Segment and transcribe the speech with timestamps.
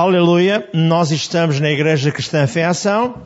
[0.00, 3.20] Aleluia, nós estamos na Igreja Cristã Fé Ação,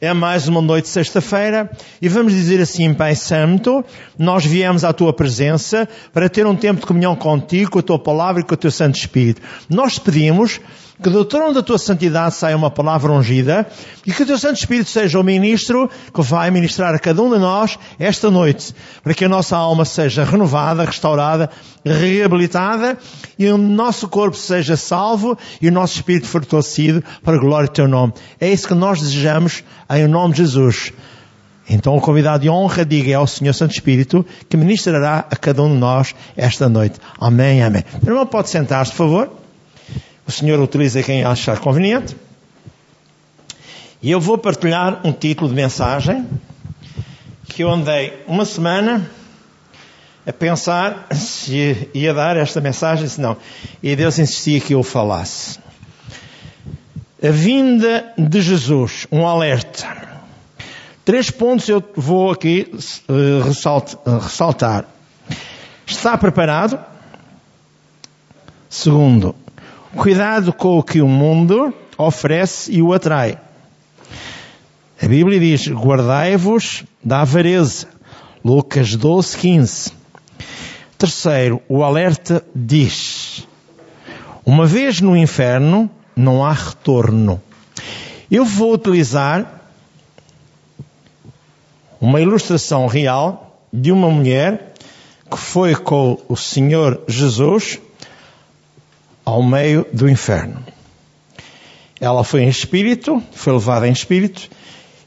[0.00, 1.68] é mais uma noite de sexta-feira
[2.00, 3.84] e vamos dizer assim, Pai Santo,
[4.16, 7.98] nós viemos à Tua presença para ter um tempo de comunhão contigo, com a Tua
[7.98, 9.42] Palavra e com o Teu Santo Espírito.
[9.68, 10.60] Nós pedimos
[11.00, 13.66] que do trono da tua santidade saia uma palavra ungida
[14.06, 17.30] e que o teu Santo Espírito seja o ministro que vai ministrar a cada um
[17.30, 21.50] de nós esta noite, para que a nossa alma seja renovada, restaurada,
[21.84, 22.98] reabilitada
[23.38, 27.72] e o nosso corpo seja salvo e o nosso espírito fortalecido para a glória do
[27.72, 28.12] teu nome.
[28.40, 30.92] É isso que nós desejamos em nome de Jesus.
[31.68, 35.72] Então o convidado de honra diga ao Senhor Santo Espírito que ministrará a cada um
[35.72, 36.98] de nós esta noite.
[37.20, 37.84] Amém, amém.
[38.06, 39.41] Irmão, pode sentar-se, por favor.
[40.32, 42.16] O Senhor utiliza quem achar conveniente.
[44.00, 46.26] E eu vou partilhar um título de mensagem
[47.44, 49.10] que eu andei uma semana
[50.26, 53.36] a pensar se ia dar esta mensagem, se não.
[53.82, 55.58] E Deus insistia que eu falasse.
[57.22, 59.86] A vinda de Jesus, um alerta.
[61.04, 62.74] Três pontos eu vou aqui
[63.06, 64.86] uh, ressaltar.
[65.86, 66.78] Está preparado?
[68.70, 69.34] Segundo,
[69.96, 73.38] Cuidado com o que o mundo oferece e o atrai.
[75.00, 77.88] A Bíblia diz: guardai-vos da avareza.
[78.42, 79.92] Lucas 12, 15.
[80.96, 83.46] Terceiro, o alerta diz:
[84.46, 87.40] uma vez no inferno, não há retorno.
[88.30, 89.60] Eu vou utilizar
[92.00, 94.72] uma ilustração real de uma mulher
[95.30, 97.78] que foi com o Senhor Jesus
[99.24, 100.64] ao meio do inferno.
[102.00, 104.48] Ela foi em espírito, foi levada em espírito,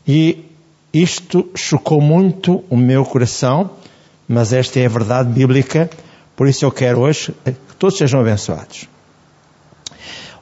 [0.08, 0.46] e
[0.94, 3.72] isto chocou muito o meu coração,
[4.28, 5.90] mas esta é a verdade bíblica,
[6.36, 8.88] por isso eu quero hoje que todos sejam abençoados.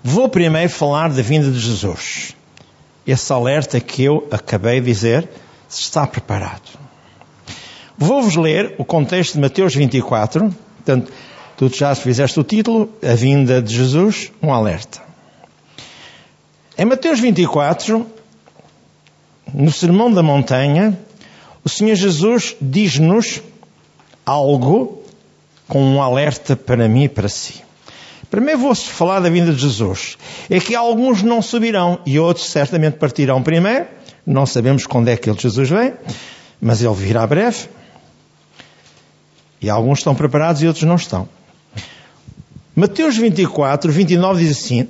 [0.03, 2.35] Vou primeiro falar da vinda de Jesus.
[3.07, 5.27] Esse alerta que eu acabei de dizer,
[5.69, 6.77] está preparado.
[7.97, 11.12] Vou-vos ler o contexto de Mateus 24, portanto,
[11.56, 15.02] Tu já fizeste o título, A Vinda de Jesus, um alerta.
[16.78, 18.06] Em Mateus 24,
[19.53, 20.97] no Sermão da Montanha,
[21.63, 23.42] o Senhor Jesus diz-nos
[24.25, 25.03] algo
[25.68, 27.62] com um alerta para mim e para si.
[28.31, 30.18] Primeiro vou-vos falar da vinda de Jesus.
[30.50, 33.86] É que alguns não subirão e outros certamente partirão primeiro.
[34.25, 35.94] Não sabemos quando é que ele Jesus vem,
[36.59, 37.69] mas ele virá breve.
[39.62, 41.30] E alguns estão preparados e outros não estão.
[42.75, 44.88] Mateus 24, 29 diz assim: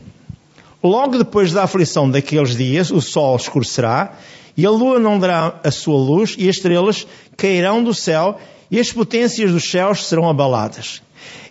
[0.81, 4.13] Logo depois da aflição daqueles dias, o sol escurecerá,
[4.55, 7.05] e a lua não dará a sua luz, e as estrelas
[7.35, 8.39] cairão do céu,
[8.71, 11.01] e as potências dos céus serão abaladas.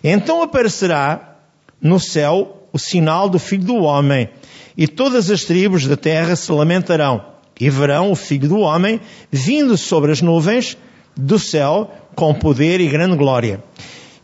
[0.03, 1.37] Então aparecerá
[1.79, 4.27] no céu o sinal do Filho do Homem,
[4.75, 7.23] e todas as tribos da terra se lamentarão,
[7.59, 8.99] e verão o Filho do Homem
[9.31, 10.75] vindo sobre as nuvens
[11.15, 13.63] do céu com poder e grande glória.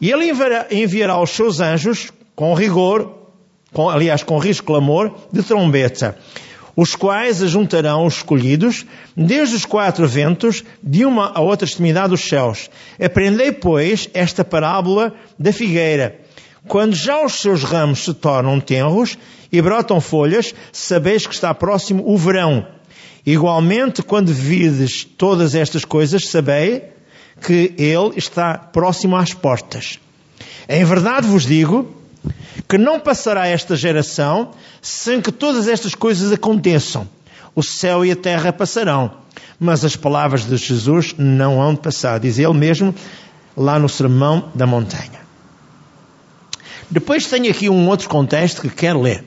[0.02, 0.32] E ele
[0.72, 3.18] enviará os seus anjos com rigor,
[3.74, 6.18] com, aliás, com risco clamor de trombeta,
[6.76, 12.22] os quais ajuntarão os escolhidos desde os quatro ventos de uma a outra extremidade dos
[12.22, 12.70] céus.
[13.04, 16.18] Aprendei, pois, esta parábola da figueira.
[16.68, 19.18] Quando já os seus ramos se tornam tenros
[19.52, 22.66] e brotam folhas, sabeis que está próximo o verão.
[23.26, 26.84] Igualmente, quando vides todas estas coisas, sabei
[27.42, 30.00] que ele está próximo às portas.
[30.68, 31.96] Em verdade vos digo
[32.68, 34.52] que não passará esta geração
[34.82, 37.08] sem que todas estas coisas aconteçam.
[37.56, 39.12] O céu e a terra passarão,
[39.60, 42.94] mas as palavras de Jesus não hão de passar, diz ele mesmo
[43.58, 45.20] lá no Sermão da Montanha.
[46.90, 49.24] Depois tenho aqui um outro contexto que quero ler.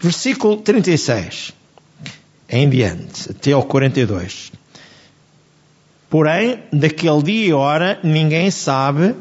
[0.00, 1.52] Versículo 36
[2.48, 4.52] em diante, até ao 42.
[6.08, 9.14] Porém, daquele dia e hora ninguém sabe,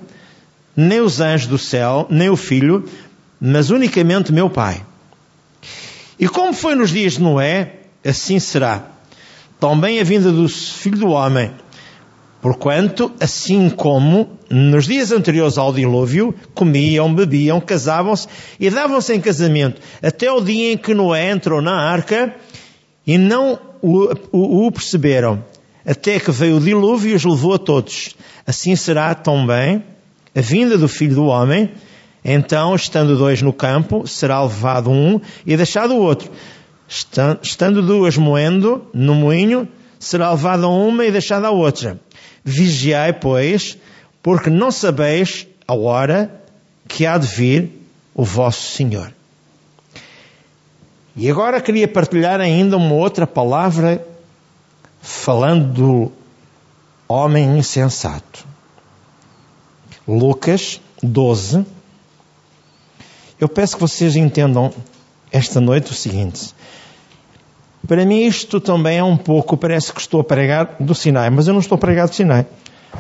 [0.75, 2.85] nem os anjos do céu, nem o filho,
[3.39, 4.85] mas unicamente meu Pai.
[6.19, 7.74] E como foi nos dias de Noé,
[8.06, 8.88] assim será.
[9.59, 11.51] Também a vinda do Filho do Homem.
[12.41, 18.27] Porquanto, assim como nos dias anteriores ao dilúvio, comiam, bebiam, casavam-se
[18.59, 22.35] e davam-se em casamento, até o dia em que Noé entrou na arca
[23.07, 25.44] e não o, o, o perceberam
[25.85, 28.15] até que veio o dilúvio e os levou a todos.
[28.45, 29.83] Assim será também
[30.35, 31.71] a vinda do Filho do Homem.
[32.24, 36.31] Então, estando dois no campo, será levado um e deixado o outro.
[37.41, 39.68] Estando duas moendo no moinho,
[40.00, 42.00] será levada uma e deixada a outra.
[42.44, 43.77] Vigiai, pois,
[44.21, 46.44] porque não sabeis a hora
[46.88, 47.71] que há de vir
[48.13, 49.13] o vosso Senhor.
[51.15, 54.06] E agora queria partilhar ainda uma outra palavra
[55.03, 56.11] falando do
[57.09, 58.47] homem insensato.
[60.07, 61.65] Lucas 12.
[63.39, 64.73] Eu peço que vocês entendam
[65.29, 66.55] esta noite o seguinte.
[67.85, 71.47] Para mim isto também é um pouco, parece que estou a pregar do Sinai, mas
[71.47, 72.45] eu não estou a pregar do Sinai.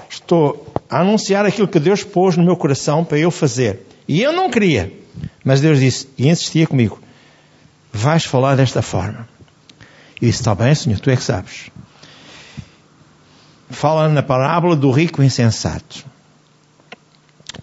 [0.09, 3.87] Estou a anunciar aquilo que Deus pôs no meu coração para eu fazer.
[4.05, 4.91] E eu não queria.
[5.45, 6.99] Mas Deus disse, e insistia comigo,
[7.93, 9.25] vais falar desta forma.
[10.21, 11.71] E disse, está bem, Senhor, tu é que sabes.
[13.73, 16.05] Fala na parábola do rico insensato.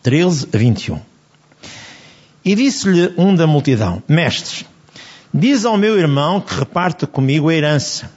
[0.02, 1.00] 13 a 21.
[2.44, 4.64] E disse-lhe um da multidão, mestres,
[5.32, 8.10] Diz ao meu irmão que reparte comigo a herança.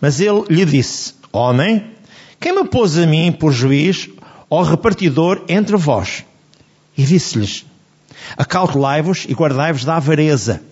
[0.00, 1.84] Mas ele lhe disse, homem,
[2.38, 4.08] quem me pôs a mim por juiz
[4.48, 6.24] ou repartidor entre vós?
[6.96, 7.66] E disse-lhes,
[8.36, 10.62] acautelai-vos e guardai-vos da avareza,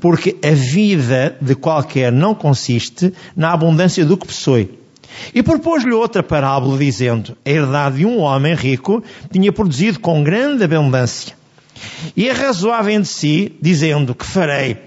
[0.00, 4.85] porque a vida de qualquer não consiste na abundância do que possui.
[5.34, 10.64] E propôs-lhe outra parábola, dizendo, a herdade de um homem rico tinha produzido com grande
[10.64, 11.34] abundância.
[12.16, 14.78] E arrazoava entre si, dizendo, que farei?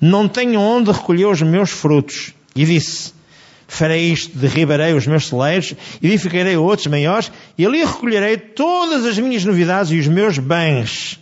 [0.00, 2.34] não tenho onde recolher os meus frutos.
[2.54, 3.12] E disse,
[3.66, 9.44] farei isto, derribarei os meus celeiros, edificarei outros maiores, e ali recolherei todas as minhas
[9.44, 11.18] novidades e os meus bens.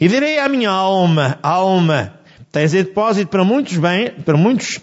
[0.00, 2.14] E direi à minha alma, alma,
[2.52, 4.78] tens em depósito para muitos bens, para muitos,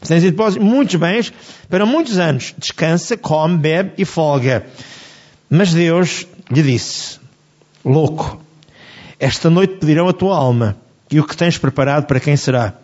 [0.00, 1.32] tens em depósito muitos bens,
[1.68, 2.54] para muitos anos.
[2.56, 4.66] Descansa, come, bebe e folga.
[5.48, 7.18] Mas Deus lhe disse,
[7.84, 8.40] louco,
[9.18, 10.76] esta noite pedirão a tua alma
[11.10, 12.74] e o que tens preparado para quem será.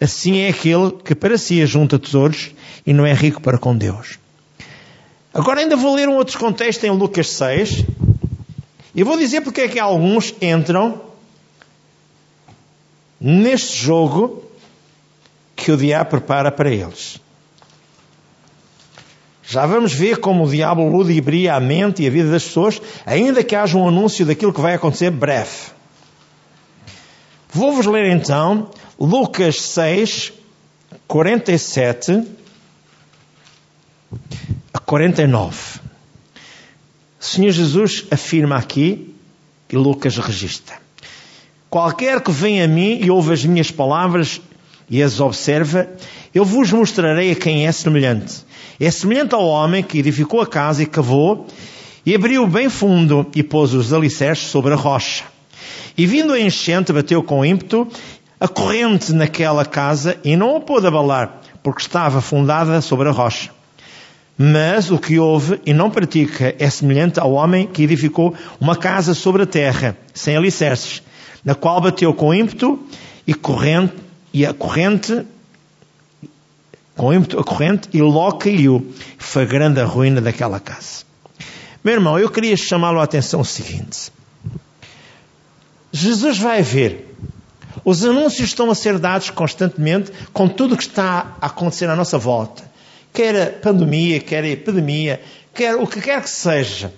[0.00, 2.50] Assim é aquele que para si ajunta tesouros
[2.86, 4.18] e não é rico para com Deus.
[5.32, 7.84] Agora ainda vou ler um outro contexto em Lucas 6
[8.94, 11.00] e vou dizer porque é que alguns entram
[13.20, 14.47] neste jogo
[15.58, 17.20] que o diabo prepara para eles.
[19.42, 23.42] Já vamos ver como o diabo ludibria a mente e a vida das pessoas, ainda
[23.42, 25.72] que haja um anúncio daquilo que vai acontecer breve.
[27.50, 28.70] Vou-vos ler então
[29.00, 30.32] Lucas 6,
[31.08, 32.22] 47
[34.72, 35.80] a 49.
[37.20, 39.14] O Senhor Jesus afirma aqui,
[39.68, 40.76] e Lucas registra:
[41.68, 44.40] Qualquer que venha a mim e ouve as minhas palavras
[44.90, 45.88] e as observa,
[46.34, 48.44] eu vos mostrarei a quem é semelhante.
[48.80, 51.46] É semelhante ao homem que edificou a casa e cavou,
[52.06, 55.24] e abriu bem fundo e pôs os alicerces sobre a rocha.
[55.96, 57.88] E vindo a enchente, bateu com ímpeto
[58.40, 63.50] a corrente naquela casa e não a pôde abalar, porque estava fundada sobre a rocha.
[64.38, 69.12] Mas o que houve e não pratica é semelhante ao homem que edificou uma casa
[69.12, 71.02] sobre a terra, sem alicerces,
[71.44, 72.78] na qual bateu com ímpeto
[73.26, 73.94] e corrente,
[74.38, 75.26] e a corrente,
[76.96, 78.94] com ímpeto a corrente, e logo caiu.
[79.18, 81.02] Foi grande a ruína daquela casa.
[81.82, 84.12] Meu irmão, eu queria chamá-lo a atenção o seguinte.
[85.90, 87.16] Jesus vai ver.
[87.84, 91.96] Os anúncios estão a ser dados constantemente com tudo o que está a acontecer à
[91.96, 92.62] nossa volta.
[93.12, 95.20] Quer a pandemia, quer a epidemia,
[95.52, 96.92] quer o que quer que seja,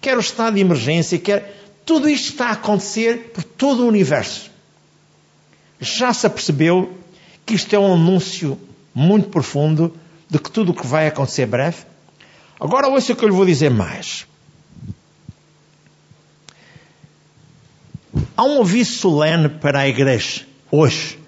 [0.00, 1.60] quer o estado de emergência, quer.
[1.84, 4.55] Tudo isto está a acontecer por todo o universo.
[5.80, 6.98] Já se apercebeu
[7.44, 8.58] que isto é um anúncio
[8.94, 9.94] muito profundo
[10.28, 11.84] de que tudo o que vai acontecer breve?
[12.58, 14.26] Agora ouça o que eu lhe vou dizer mais.
[18.36, 21.18] Há um aviso solene para a igreja hoje.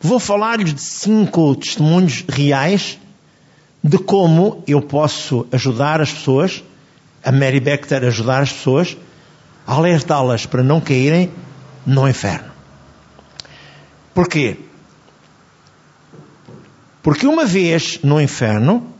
[0.00, 2.98] Vou falar-lhes de cinco testemunhos reais
[3.82, 6.62] de como eu posso ajudar as pessoas,
[7.24, 8.96] a Mary Becker ajudar as pessoas,
[9.66, 11.30] alertá-las para não caírem
[11.84, 12.55] no inferno.
[14.16, 14.56] Porquê?
[17.02, 18.94] Porque uma vez no inferno,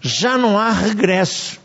[0.00, 1.60] já não há regresso.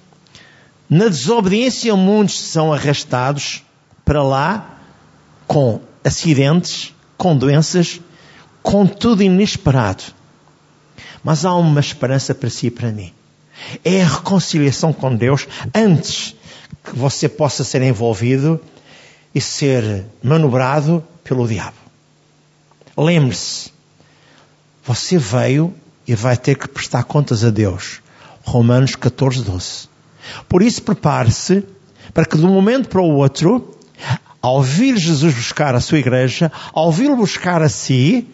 [0.89, 3.63] Na desobediência, muitos são arrastados
[4.03, 4.79] para lá
[5.47, 8.01] com acidentes, com doenças,
[8.61, 10.03] com tudo inesperado.
[11.23, 13.13] Mas há uma esperança para si e para mim.
[13.81, 16.35] É a reconciliação com Deus antes
[16.83, 18.59] que você possa ser envolvido
[19.33, 21.82] e ser manobrado pelo diabo.
[22.97, 23.71] Lembre-se,
[24.83, 25.73] você veio
[26.07, 28.01] e vai ter que prestar contas a Deus.
[28.43, 29.87] Romanos 14, 12.
[30.47, 31.63] Por isso, prepare-se
[32.13, 33.77] para que de um momento para o outro
[34.41, 38.27] ao vir Jesus buscar a sua igreja, ao vir buscar a si,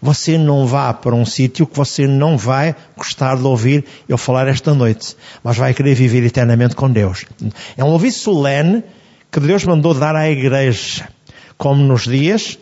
[0.00, 4.48] você não vá para um sítio que você não vai gostar de ouvir eu falar
[4.48, 7.26] esta noite, mas vai querer viver eternamente com Deus.
[7.76, 8.82] É um aviso solene
[9.30, 11.08] que Deus mandou dar à igreja,
[11.58, 12.58] como nos dias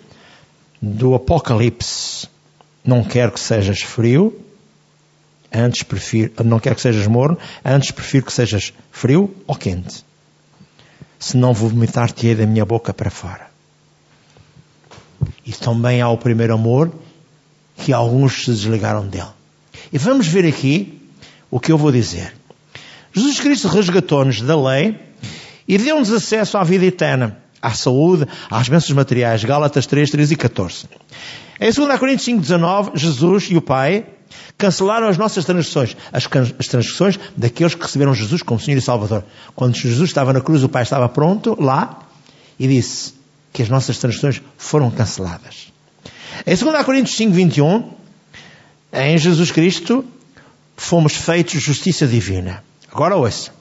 [0.82, 2.26] do Apocalipse.
[2.84, 4.36] Não quero que sejas frio,
[5.52, 10.04] antes prefiro, não quero que sejas morno, antes prefiro que sejas frio ou quente.
[11.20, 13.46] Se não vomitar-te-ei da minha boca para fora.
[15.46, 16.92] E também há o primeiro amor,
[17.76, 19.30] que alguns se desligaram dele.
[19.92, 21.00] E vamos ver aqui
[21.48, 22.34] o que eu vou dizer.
[23.12, 24.98] Jesus Cristo resgatou-nos da lei
[25.68, 29.44] e deu-nos acesso à vida eterna, à saúde, às bênçãos materiais.
[29.44, 30.86] Gálatas 3, 13 e 14.
[31.60, 34.04] Em 2 Coríntios 5, 19, Jesus e o Pai
[34.58, 36.28] cancelaram as nossas transgressões, as,
[36.58, 39.24] as transgressões daqueles que receberam Jesus como Senhor e Salvador.
[39.54, 42.00] Quando Jesus estava na cruz, o Pai estava pronto lá
[42.58, 43.14] e disse
[43.52, 45.72] que as nossas transgressões foram canceladas.
[46.46, 47.90] Em 2 Coríntios 5, 21,
[48.92, 50.04] em Jesus Cristo
[50.76, 52.64] fomos feitos justiça divina.
[52.90, 53.52] Agora ouça.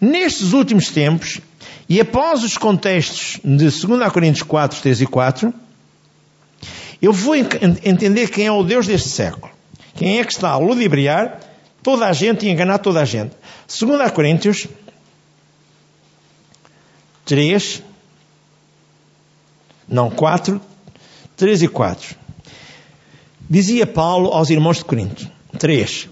[0.00, 1.40] Nestes últimos tempos,
[1.88, 5.54] e após os contextos de 2 Coríntios 4, 3 e 4,
[7.00, 9.50] eu vou entender quem é o Deus deste século.
[9.94, 11.40] Quem é que está a ludibriar
[11.82, 13.34] toda a gente e enganar toda a gente.
[13.80, 14.66] 2 Coríntios
[17.24, 17.82] 3,
[19.88, 20.60] não 4,
[21.36, 22.16] 3 e 4.
[23.48, 26.08] Dizia Paulo aos irmãos de Corinto, 3.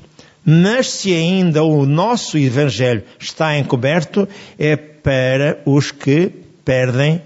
[0.48, 6.30] Mas se ainda o nosso evangelho está encoberto, é para os que
[6.64, 7.20] perdem,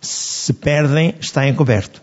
[0.00, 2.02] se perdem, está encoberto.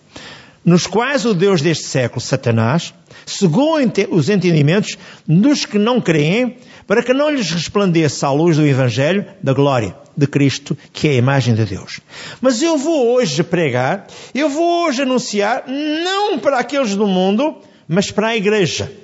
[0.64, 2.94] Nos quais o Deus deste século, Satanás,
[3.26, 3.76] cegou
[4.10, 6.56] os entendimentos dos que não creem,
[6.88, 11.12] para que não lhes resplandeça a luz do Evangelho da glória de Cristo, que é
[11.12, 12.00] a imagem de Deus.
[12.40, 18.12] Mas eu vou hoje pregar, eu vou hoje anunciar, não para aqueles do mundo, mas
[18.12, 19.03] para a igreja.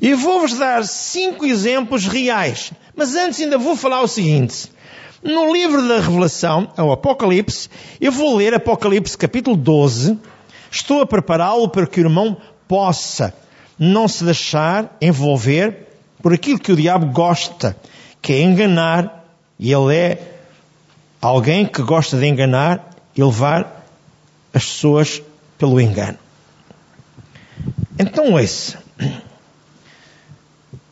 [0.00, 2.72] E vou-vos dar cinco exemplos reais.
[2.94, 4.70] Mas antes ainda vou falar o seguinte.
[5.22, 7.68] No livro da Revelação, ao Apocalipse,
[8.00, 10.18] eu vou ler Apocalipse capítulo 12.
[10.70, 12.36] Estou a prepará-lo para que o irmão
[12.68, 13.34] possa
[13.78, 15.88] não se deixar envolver
[16.22, 17.76] por aquilo que o diabo gosta,
[18.20, 19.24] que é enganar,
[19.58, 20.38] e ele é
[21.20, 23.86] alguém que gosta de enganar e levar
[24.52, 25.22] as pessoas
[25.56, 26.18] pelo engano.
[27.98, 28.76] Então, esse.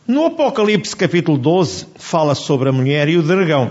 [0.07, 3.69] No Apocalipse capítulo 12 fala sobre a mulher e o dragão.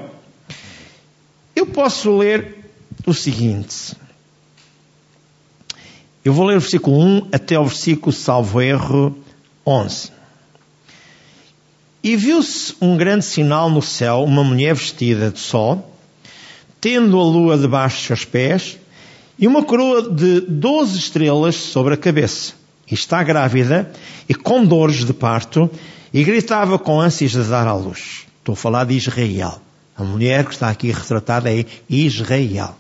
[1.55, 2.59] Eu posso ler
[3.07, 3.97] o seguinte.
[6.23, 9.17] Eu vou ler o versículo 1 até o versículo, salvo erro,
[9.67, 10.13] 11.
[12.05, 15.91] E viu-se um grande sinal no céu, uma mulher vestida de sol,
[16.79, 18.79] tendo a lua debaixo dos seus pés,
[19.39, 22.53] e uma coroa de doze estrelas sobre a cabeça.
[22.91, 23.91] E está grávida
[24.29, 25.71] e com dores de parto,
[26.13, 28.27] e gritava com ânsias de dar à luz.
[28.39, 29.61] Estou a falar de Israel.
[29.97, 32.77] A mulher que está aqui retratada é Israel.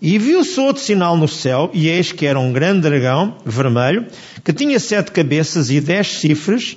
[0.00, 4.06] E viu-se outro sinal no céu, e eis que era um grande dragão vermelho,
[4.42, 6.76] que tinha sete cabeças e dez chifres,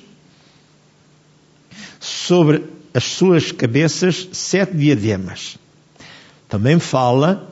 [2.00, 5.57] sobre as suas cabeças sete diademas.
[6.48, 7.50] Também fala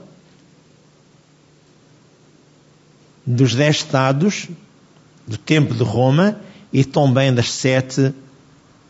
[3.26, 4.48] dos dez estados
[5.28, 6.40] do tempo de Roma
[6.76, 8.14] e também das sete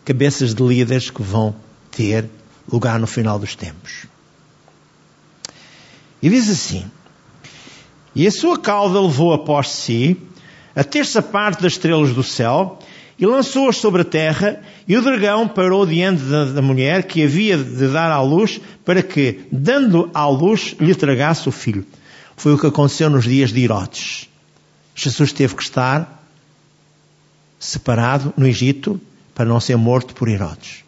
[0.03, 1.55] cabeças de líderes que vão
[1.91, 2.27] ter
[2.67, 4.07] lugar no final dos tempos.
[6.19, 6.83] E diz assim:
[8.15, 10.17] E a sua cauda levou após si
[10.75, 12.79] a terça parte das estrelas do céu
[13.19, 17.55] e lançou-as sobre a terra, e o dragão parou diante da, da, mulher que havia
[17.55, 21.85] de dar à luz, para que, dando à luz, lhe tragasse o filho.
[22.35, 24.27] Foi o que aconteceu nos dias de Herodes.
[24.95, 26.24] Jesus teve que estar
[27.59, 28.99] separado no Egito
[29.33, 30.83] para não ser morto por Herodes.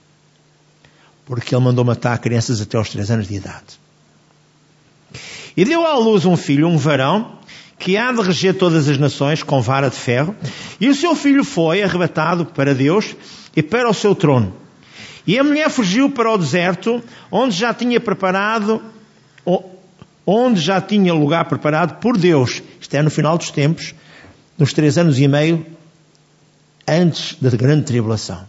[1.26, 3.80] Porque ele mandou matar crianças até aos três anos de idade.
[5.56, 7.38] E deu à luz um filho, um varão,
[7.78, 10.36] que há de reger todas as nações com vara de ferro,
[10.80, 13.16] e o seu filho foi arrebatado para Deus
[13.56, 14.54] e para o seu trono.
[15.26, 18.82] E a mulher fugiu para o deserto, onde já tinha preparado,
[20.26, 22.64] onde já tinha lugar preparado por Deus.
[22.80, 23.94] Isto é no final dos tempos,
[24.58, 25.77] nos três anos e meio
[26.88, 28.48] antes da grande tribulação.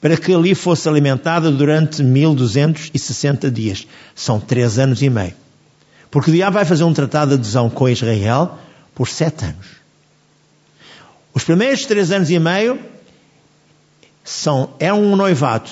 [0.00, 3.86] Para que ali fosse alimentada durante 1260 dias.
[4.14, 5.34] São três anos e meio.
[6.10, 8.58] Porque o diabo vai fazer um tratado de adesão com Israel
[8.94, 9.66] por sete anos.
[11.34, 12.80] Os primeiros três anos e meio
[14.24, 15.70] são, é um noivado.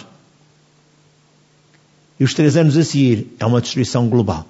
[2.21, 4.47] E os três anos a seguir é uma destruição global.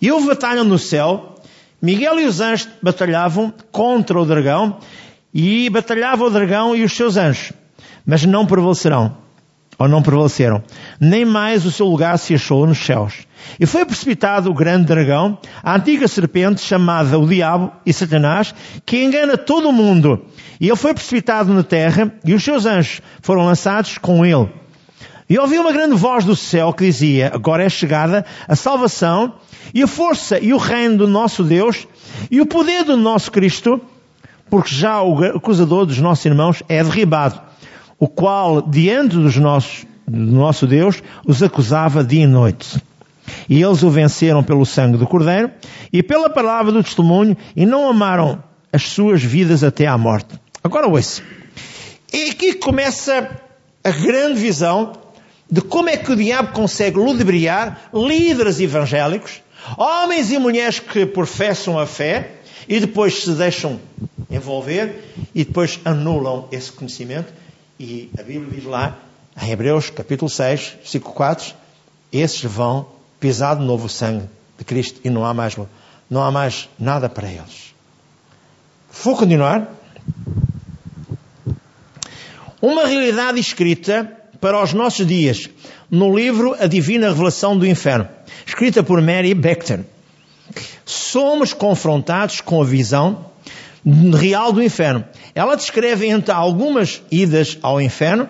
[0.00, 1.40] E houve batalha no céu.
[1.80, 4.78] Miguel e os anjos batalhavam contra o dragão
[5.34, 7.52] e batalhava o dragão e os seus anjos,
[8.06, 9.16] mas não prevalecerão.
[9.76, 10.62] ou não prevaleceram,
[11.00, 13.26] nem mais o seu lugar se achou nos céus.
[13.58, 18.54] E foi precipitado o grande dragão, a antiga serpente chamada o Diabo e Satanás,
[18.86, 20.24] que engana todo o mundo.
[20.60, 24.48] E ele foi precipitado na terra e os seus anjos foram lançados com ele.
[25.28, 29.34] E ouvi uma grande voz do céu que dizia, agora é chegada a salvação
[29.72, 31.88] e a força e o reino do nosso Deus
[32.30, 33.80] e o poder do nosso Cristo,
[34.50, 37.40] porque já o acusador dos nossos irmãos é derribado
[37.98, 42.82] o qual, diante dos nossos, do nosso Deus, os acusava dia e noite.
[43.48, 45.50] E eles o venceram pelo sangue do Cordeiro
[45.92, 50.38] e pela palavra do testemunho e não amaram as suas vidas até à morte.
[50.62, 51.22] Agora ouça.
[52.12, 53.30] E aqui começa
[53.82, 54.92] a grande visão
[55.50, 59.42] de como é que o diabo consegue ludibriar líderes evangélicos,
[59.78, 62.32] homens e mulheres que professam a fé
[62.68, 63.80] e depois se deixam
[64.30, 65.02] envolver
[65.34, 67.32] e depois anulam esse conhecimento
[67.78, 68.98] e a Bíblia diz lá,
[69.40, 71.54] em Hebreus capítulo 6, versículo 4,
[72.12, 72.86] esses vão
[73.18, 75.56] pisar de novo o sangue de Cristo e não há mais,
[76.08, 77.74] não há mais nada para eles.
[79.02, 79.68] Vou continuar.
[82.62, 85.50] Uma realidade escrita para os nossos dias
[85.90, 88.08] no livro A Divina Revelação do Inferno,
[88.46, 89.84] escrita por Mary Bechter.
[90.84, 93.26] Somos confrontados com a visão
[93.84, 95.04] real do inferno.
[95.34, 98.28] Ela descreve entre algumas idas ao inferno,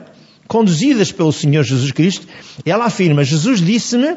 [0.49, 2.27] conduzidas pelo Senhor Jesus Cristo,
[2.65, 4.17] ela afirma: Jesus disse-me,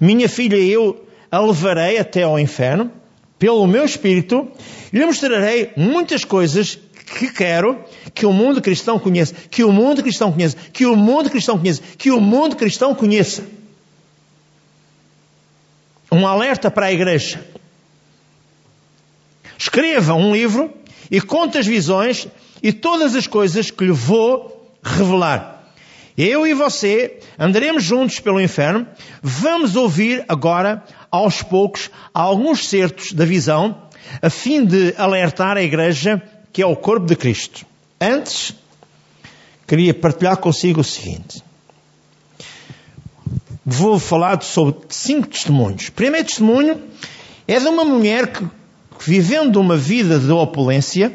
[0.00, 2.90] minha filha, eu a levarei até ao inferno,
[3.38, 4.48] pelo meu espírito,
[4.92, 6.78] e lhe mostrarei muitas coisas
[7.18, 7.78] que quero
[8.14, 11.82] que o mundo cristão conheça, que o mundo cristão conheça, que o mundo cristão conheça,
[11.96, 13.44] que o mundo cristão conheça.
[16.10, 17.42] Um alerta para a igreja.
[19.62, 20.72] Escreva um livro
[21.08, 22.26] e conte as visões
[22.60, 25.72] e todas as coisas que lhe vou revelar.
[26.18, 28.84] Eu e você andaremos juntos pelo inferno.
[29.22, 33.86] Vamos ouvir agora, aos poucos, alguns certos da visão,
[34.20, 36.20] a fim de alertar a igreja
[36.52, 37.64] que é o corpo de Cristo.
[38.00, 38.56] Antes,
[39.64, 41.40] queria partilhar consigo o seguinte.
[43.64, 45.86] Vou falar sobre cinco testemunhos.
[45.86, 46.82] O primeiro testemunho
[47.46, 48.44] é de uma mulher que
[49.04, 51.12] vivendo uma vida de opulência,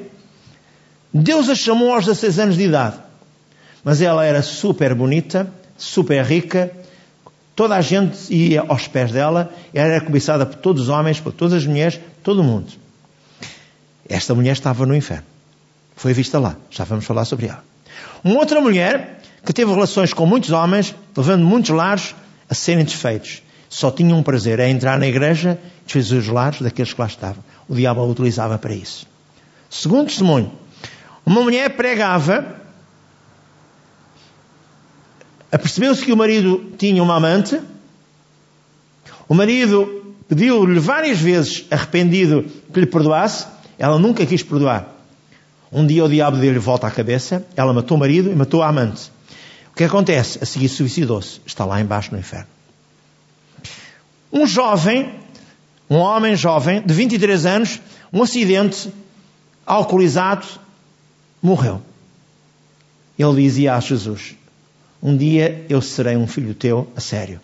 [1.14, 2.98] Deus a chamou aos 16 anos de idade.
[3.84, 6.72] Mas ela era super bonita, super rica,
[7.56, 11.32] toda a gente ia aos pés dela, ela era cobiçada por todos os homens, por
[11.32, 12.72] todas as mulheres, todo o mundo.
[14.08, 15.26] Esta mulher estava no inferno.
[15.96, 16.56] Foi vista lá.
[16.70, 17.64] Já vamos falar sobre ela.
[18.24, 22.16] Uma outra mulher que teve relações com muitos homens, levando muitos lares
[22.50, 23.42] a serem desfeitos.
[23.78, 27.06] Só tinha um prazer, é entrar na igreja e desfazer os lares daqueles que lá
[27.06, 29.06] estavam o diabo a utilizava para isso.
[29.70, 30.52] Segundo testemunho,
[31.24, 32.56] uma mulher pregava,
[35.52, 37.62] apercebeu-se que o marido tinha uma amante,
[39.30, 43.46] o marido pediu-lhe várias vezes, arrependido, que lhe perdoasse,
[43.78, 44.88] ela nunca quis perdoar.
[45.72, 48.70] Um dia o diabo deu-lhe volta à cabeça, ela matou o marido e matou a
[48.70, 49.12] amante.
[49.72, 50.40] O que acontece?
[50.42, 51.42] A seguir suicidou-se.
[51.46, 52.57] Está lá embaixo no inferno.
[54.38, 55.18] Um jovem
[55.90, 57.80] um homem jovem, de 23 anos,
[58.12, 58.92] um acidente,
[59.66, 60.46] alcoolizado,
[61.42, 61.82] morreu.
[63.18, 64.36] Ele dizia a Jesus:
[65.02, 67.40] Um dia eu serei um filho teu, a sério.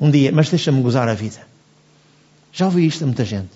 [0.00, 1.46] Um dia, mas deixa-me gozar a vida.
[2.52, 3.50] Já ouvi isto a muita gente.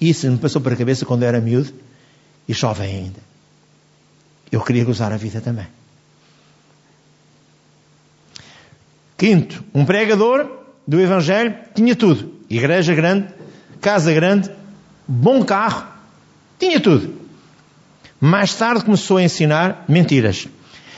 [0.00, 1.72] E isso me passou para a cabeça quando eu era miúdo
[2.48, 3.20] e jovem ainda.
[4.50, 5.66] Eu queria gozar a vida também.
[9.16, 10.59] Quinto, um pregador
[10.90, 12.34] do Evangelho tinha tudo.
[12.50, 13.28] Igreja grande,
[13.80, 14.50] casa grande,
[15.06, 15.86] bom carro,
[16.58, 17.14] tinha tudo.
[18.20, 20.48] Mais tarde começou a ensinar mentiras.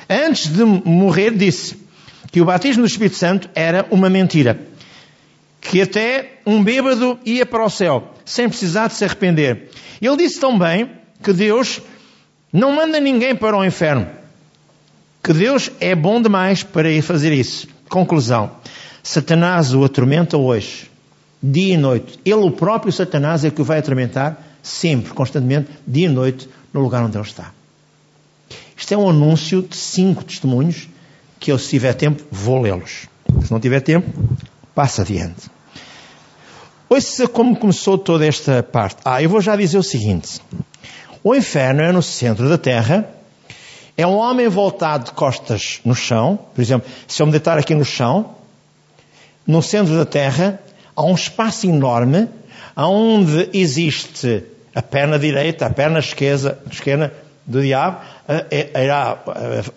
[0.08, 1.76] Antes de morrer, disse
[2.30, 4.58] que o batismo do Espírito Santo era uma mentira.
[5.60, 9.68] Que até um bêbado ia para o céu, sem precisar de se arrepender.
[10.00, 10.88] Ele disse também
[11.22, 11.82] que Deus
[12.50, 14.08] não manda ninguém para o inferno.
[15.22, 17.68] Que Deus é bom demais para ir fazer isso.
[17.90, 18.52] Conclusão.
[19.02, 20.92] Satanás o atormenta hoje
[21.42, 22.20] dia e noite.
[22.24, 26.80] Ele, o próprio Satanás, é que o vai atormentar sempre, constantemente, dia e noite, no
[26.80, 27.52] lugar onde ele está.
[28.76, 30.88] Isto é um anúncio de cinco testemunhos
[31.40, 33.08] que eu, se tiver tempo, vou lê-los.
[33.44, 34.08] Se não tiver tempo,
[34.74, 35.50] passa adiante.
[36.88, 38.98] Ouça como começou toda esta parte.
[39.04, 40.40] Ah, eu vou já dizer o seguinte.
[41.24, 43.08] O inferno é no centro da terra,
[43.96, 47.74] é um homem voltado de costas no chão, por exemplo, se eu me deitar aqui
[47.74, 48.34] no chão,
[49.46, 50.60] no centro da terra,
[50.94, 52.28] há um espaço enorme
[52.76, 57.12] onde existe a perna direita, a perna esquerda, esquerda
[57.44, 58.00] do diabo,
[58.74, 59.18] irá,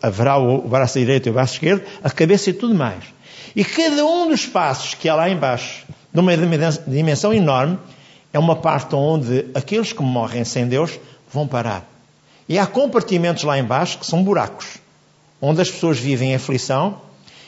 [0.01, 3.03] haverá o braço direito e o braço esquerdo, a cabeça e tudo mais.
[3.55, 6.33] E cada um dos passos que há lá embaixo, numa
[6.87, 7.77] dimensão enorme,
[8.31, 10.99] é uma parte onde aqueles que morrem sem Deus
[11.31, 11.85] vão parar.
[12.47, 14.77] E há compartimentos lá embaixo que são buracos,
[15.41, 17.01] onde as pessoas vivem em aflição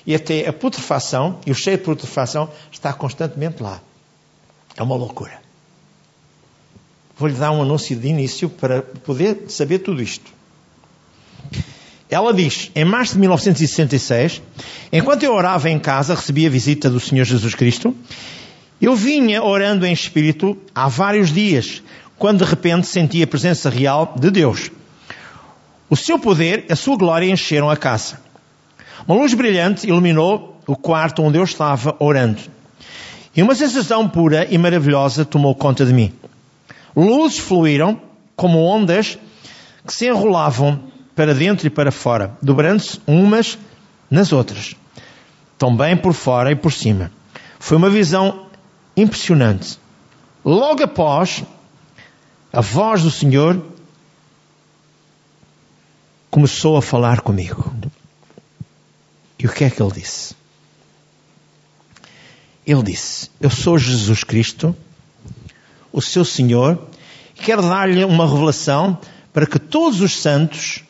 [0.07, 3.81] e até a putrefação, e o cheio de putrefação está constantemente lá.
[4.77, 5.41] É uma loucura.
[7.17, 10.31] Vou-lhe dar um anúncio de início para poder saber tudo isto.
[12.09, 14.41] Ela diz, em março de 1966,
[14.93, 17.93] enquanto eu orava em casa, recebi a visita do Senhor Jesus Cristo.
[18.79, 21.83] Eu vinha orando em espírito há vários dias,
[22.17, 24.71] quando de repente senti a presença real de Deus.
[25.89, 28.25] O seu poder, a sua glória encheram a casa.
[29.05, 32.41] Uma luz brilhante iluminou o quarto onde eu estava orando.
[33.35, 36.13] E uma sensação pura e maravilhosa tomou conta de mim.
[36.95, 38.01] Luzes fluíram
[38.35, 39.17] como ondas
[39.85, 40.79] que se enrolavam
[41.15, 43.57] para dentro e para fora, dobrando-se umas
[44.09, 44.75] nas outras,
[45.57, 47.11] também por fora e por cima.
[47.59, 48.47] Foi uma visão
[48.95, 49.79] impressionante.
[50.43, 51.43] Logo após,
[52.51, 53.63] a voz do Senhor
[56.29, 57.73] começou a falar comigo.
[59.39, 60.35] E o que é que ele disse?
[62.65, 64.75] Ele disse: Eu sou Jesus Cristo,
[65.91, 66.87] o seu Senhor,
[67.35, 68.97] e quero dar-lhe uma revelação
[69.31, 70.83] para que todos os santos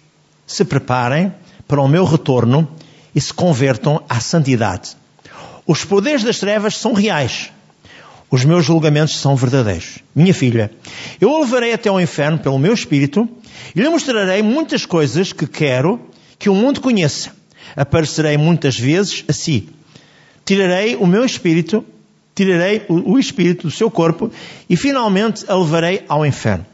[0.46, 1.34] se preparem
[1.68, 2.68] para o meu retorno
[3.14, 4.96] e se convertam à santidade.
[5.66, 7.52] Os poderes das trevas são reais.
[8.32, 10.00] Os meus julgamentos são verdadeiros.
[10.16, 10.72] Minha filha,
[11.20, 13.28] eu o levarei até ao inferno pelo meu espírito
[13.76, 16.00] e lhe mostrarei muitas coisas que quero
[16.40, 17.37] que o mundo conheça.
[17.76, 19.68] Aparecerei muitas vezes assim.
[20.46, 21.84] Tirarei o meu espírito,
[22.34, 24.32] tirarei o espírito do seu corpo
[24.70, 26.66] e finalmente a levarei ao inferno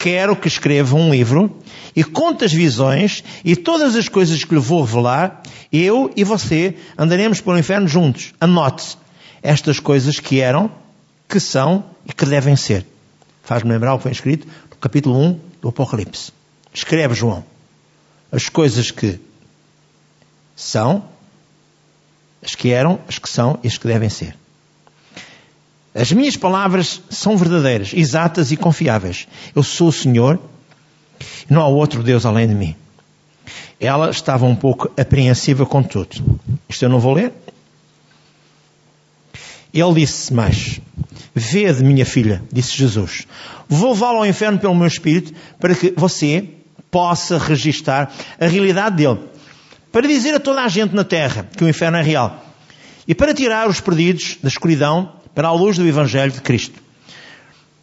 [0.00, 1.54] quero que escreva um livro
[1.94, 6.74] e conte as visões e todas as coisas que lhe vou revelar, eu e você
[6.96, 8.32] andaremos pelo inferno juntos.
[8.40, 8.96] Anote
[9.42, 10.72] estas coisas que eram,
[11.28, 12.86] que são e que devem ser.
[13.42, 16.32] Faz-me lembrar o que foi escrito no capítulo 1 do Apocalipse.
[16.72, 17.44] Escreve João
[18.32, 19.20] as coisas que
[20.60, 21.04] são,
[22.42, 24.36] as que eram, as que são e as que devem ser.
[25.94, 29.26] As minhas palavras são verdadeiras, exatas e confiáveis.
[29.54, 30.38] Eu sou o Senhor,
[31.48, 32.76] não há outro Deus além de mim.
[33.80, 36.40] Ela estava um pouco apreensiva com tudo.
[36.68, 37.32] Isto eu não vou ler.
[39.72, 40.80] Ele disse mais:
[41.34, 43.26] Vede, minha filha, disse Jesus,
[43.68, 46.48] vou levá-lo ao inferno pelo meu espírito para que você
[46.90, 49.29] possa registar a realidade dele.
[49.92, 52.44] Para dizer a toda a gente na terra que o inferno é real.
[53.08, 56.80] E para tirar os perdidos da escuridão para a luz do Evangelho de Cristo.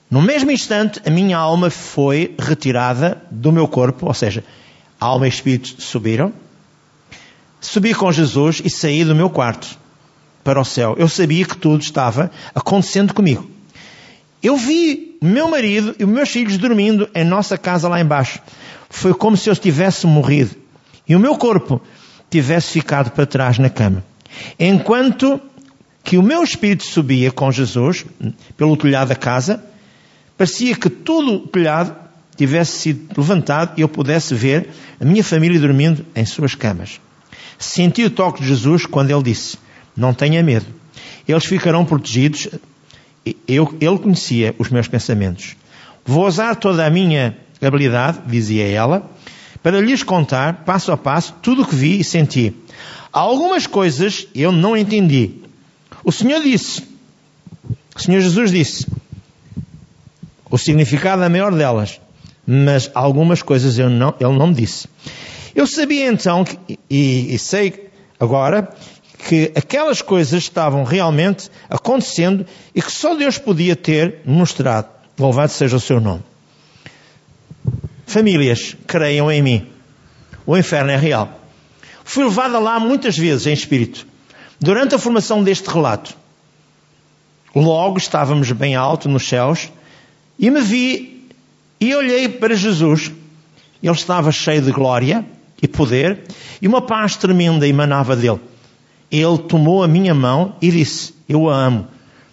[0.09, 4.43] No mesmo instante, a minha alma foi retirada do meu corpo, ou seja,
[4.97, 6.31] alma e espírito subiram.
[7.59, 9.77] Subi com Jesus e saí do meu quarto
[10.45, 10.95] para o céu.
[10.97, 13.49] Eu sabia que tudo estava acontecendo comigo.
[14.41, 18.39] Eu vi meu marido e meus filhos dormindo em nossa casa lá embaixo.
[18.89, 20.55] Foi como se eu tivesse morrido
[21.07, 21.81] e o meu corpo
[22.29, 24.03] tivesse ficado para trás na cama.
[24.59, 25.39] Enquanto
[26.03, 28.05] que o meu espírito subia com Jesus
[28.55, 29.63] pelo telhado da casa,
[30.37, 31.95] parecia que todo o telhado
[32.35, 34.69] tivesse sido levantado e eu pudesse ver
[35.01, 37.01] a minha família dormindo em suas camas.
[37.57, 39.57] Senti o toque de Jesus quando ele disse:
[39.95, 40.67] Não tenha medo,
[41.27, 42.47] eles ficarão protegidos.
[43.45, 45.57] Eu, ele conhecia os meus pensamentos.
[46.05, 49.11] Vou usar toda a minha habilidade, dizia ela,
[49.61, 52.55] para lhes contar, passo a passo, tudo o que vi e senti.
[53.11, 55.31] Algumas coisas eu não entendi,
[56.03, 56.83] o Senhor disse,
[57.95, 58.87] o Senhor Jesus disse,
[60.49, 61.99] o significado é maior delas,
[62.45, 64.87] mas algumas coisas eu não, ele não me disse.
[65.53, 67.89] Eu sabia então, que, e, e sei
[68.19, 68.69] agora,
[69.27, 74.87] que aquelas coisas estavam realmente acontecendo e que só Deus podia ter mostrado.
[75.19, 76.23] Louvado seja o seu nome.
[78.07, 79.67] Famílias, creiam em mim.
[80.45, 81.41] O inferno é real.
[82.05, 84.07] Fui levada lá muitas vezes em espírito.
[84.61, 86.15] Durante a formação deste relato,
[87.53, 89.69] logo estávamos bem alto nos céus
[90.39, 91.27] e me vi
[91.81, 93.11] e olhei para Jesus.
[93.83, 95.25] Ele estava cheio de glória
[95.61, 96.23] e poder
[96.61, 98.39] e uma paz tremenda emanava dele.
[99.11, 101.87] Ele tomou a minha mão e disse: Eu a amo.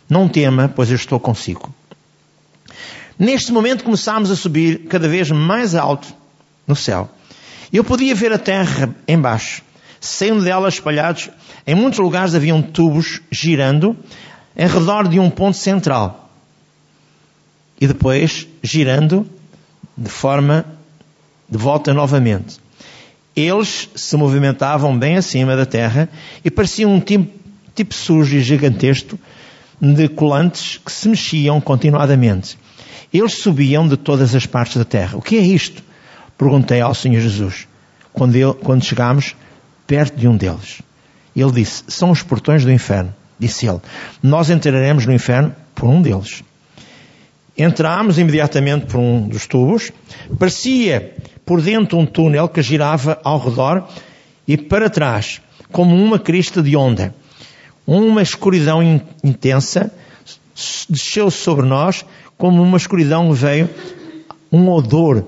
[0.09, 1.75] Não tema, pois eu estou consigo.
[3.18, 6.12] Neste momento começámos a subir cada vez mais alto
[6.66, 7.09] no céu.
[7.72, 9.62] Eu podia ver a terra embaixo,
[10.00, 11.31] saindo dela espalhados
[11.66, 13.96] em muitos lugares haviam tubos girando
[14.57, 16.31] em redor de um ponto central.
[17.81, 19.27] E depois girando
[19.96, 20.64] de forma
[21.48, 22.59] de volta novamente.
[23.35, 26.09] Eles se movimentavam bem acima da terra
[26.44, 27.33] e pareciam um tipo,
[27.74, 29.18] tipo sujo e gigantesco
[29.81, 32.57] de colantes que se mexiam continuadamente.
[33.12, 35.16] Eles subiam de todas as partes da terra.
[35.16, 35.83] O que é isto?
[36.37, 37.68] Perguntei ao Senhor Jesus,
[38.12, 39.37] quando, ele, quando chegámos
[39.87, 40.83] perto de um deles.
[41.35, 43.14] Ele disse: São os portões do inferno.
[43.38, 43.80] Disse ele:
[44.22, 46.42] Nós entraremos no inferno por um deles.
[47.57, 49.92] Entrámos imediatamente por um dos tubos.
[50.38, 53.88] Parecia por dentro um túnel que girava ao redor
[54.46, 57.14] e para trás, como uma crista de onda.
[57.87, 58.83] Uma escuridão
[59.22, 59.92] intensa
[60.88, 62.04] desceu sobre nós,
[62.37, 63.68] como uma escuridão veio
[64.51, 65.27] um odor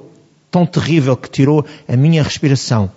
[0.50, 2.90] tão terrível que tirou a minha respiração.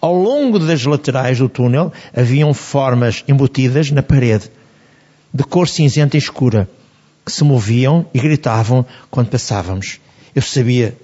[0.00, 4.50] Ao longo das laterais do túnel haviam formas embutidas na parede,
[5.32, 6.68] de cor cinzenta e escura,
[7.24, 10.00] que se moviam e gritavam quando passávamos.
[10.34, 10.96] Eu sabia,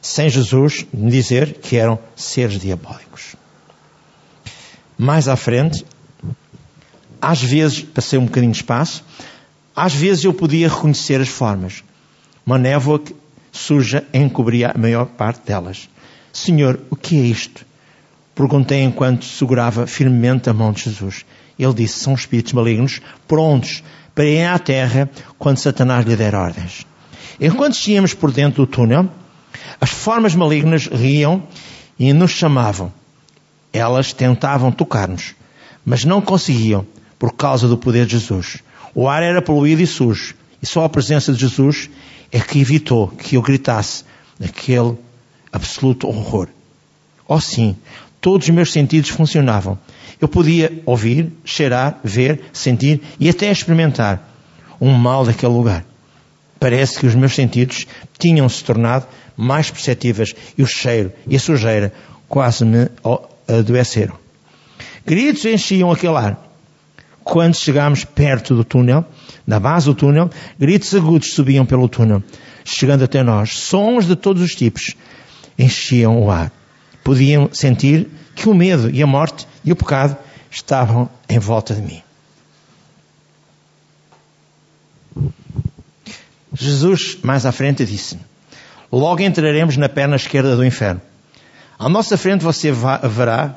[0.00, 3.34] sem Jesus me dizer, que eram seres diabólicos.
[4.96, 5.84] Mais à frente,
[7.20, 9.04] às vezes, passei um bocadinho de espaço,
[9.76, 11.84] às vezes eu podia reconhecer as formas.
[12.46, 13.02] Uma névoa
[13.52, 15.88] suja encobria a maior parte delas.
[16.32, 17.66] Senhor, o que é isto?
[18.34, 21.26] Perguntei enquanto segurava firmemente a mão de Jesus.
[21.58, 23.82] Ele disse: São espíritos malignos prontos
[24.14, 26.86] para ir à terra quando Satanás lhe der ordens.
[27.38, 29.10] Enquanto tínhamos por dentro do túnel,
[29.78, 31.42] as formas malignas riam
[31.98, 32.92] e nos chamavam.
[33.72, 35.34] Elas tentavam tocar-nos,
[35.84, 36.86] mas não conseguiam
[37.18, 38.62] por causa do poder de Jesus.
[38.98, 41.90] O ar era poluído e sujo, e só a presença de Jesus
[42.32, 44.04] é que evitou que eu gritasse
[44.40, 44.96] naquele
[45.52, 46.48] absoluto horror.
[47.28, 47.76] Oh sim,
[48.22, 49.78] todos os meus sentidos funcionavam.
[50.18, 54.26] Eu podia ouvir, cheirar, ver, sentir e até experimentar
[54.80, 55.84] um mal daquele lugar.
[56.58, 57.86] Parece que os meus sentidos
[58.18, 59.06] tinham se tornado
[59.36, 61.92] mais perceptíveis e o cheiro e a sujeira
[62.26, 62.88] quase me
[63.46, 64.16] adoeceram.
[65.04, 66.45] Gritos enchiam aquele ar.
[67.26, 69.04] Quando chegámos perto do túnel,
[69.44, 72.22] na base do túnel, gritos agudos subiam pelo túnel,
[72.64, 73.58] chegando até nós.
[73.58, 74.94] Sons de todos os tipos
[75.58, 76.52] enchiam o ar
[77.06, 80.16] podiam sentir que o medo e a morte e o pecado
[80.50, 82.02] estavam em volta de mim.
[86.52, 88.18] Jesus, mais à frente, disse:
[88.90, 91.00] Logo entraremos na perna esquerda do inferno.
[91.78, 93.54] À nossa frente você verá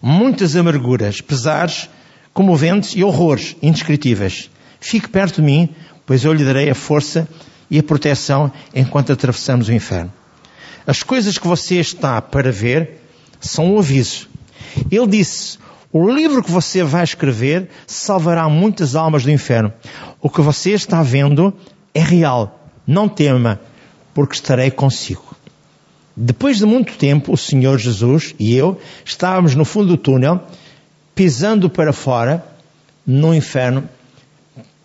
[0.00, 1.90] muitas amarguras, pesares,
[2.36, 4.50] comoventes e horrores indescritíveis.
[4.78, 5.70] Fique perto de mim,
[6.04, 7.26] pois eu lhe darei a força
[7.70, 10.12] e a proteção enquanto atravessamos o inferno.
[10.86, 13.00] As coisas que você está para ver
[13.40, 14.28] são um aviso.
[14.90, 15.56] Ele disse:
[15.90, 19.72] O livro que você vai escrever salvará muitas almas do inferno.
[20.20, 21.54] O que você está vendo
[21.94, 22.68] é real.
[22.86, 23.58] Não tema,
[24.12, 25.34] porque estarei consigo.
[26.14, 30.42] Depois de muito tempo, o Senhor Jesus e eu estávamos no fundo do túnel,
[31.16, 32.46] pisando para fora,
[33.06, 33.88] no inferno.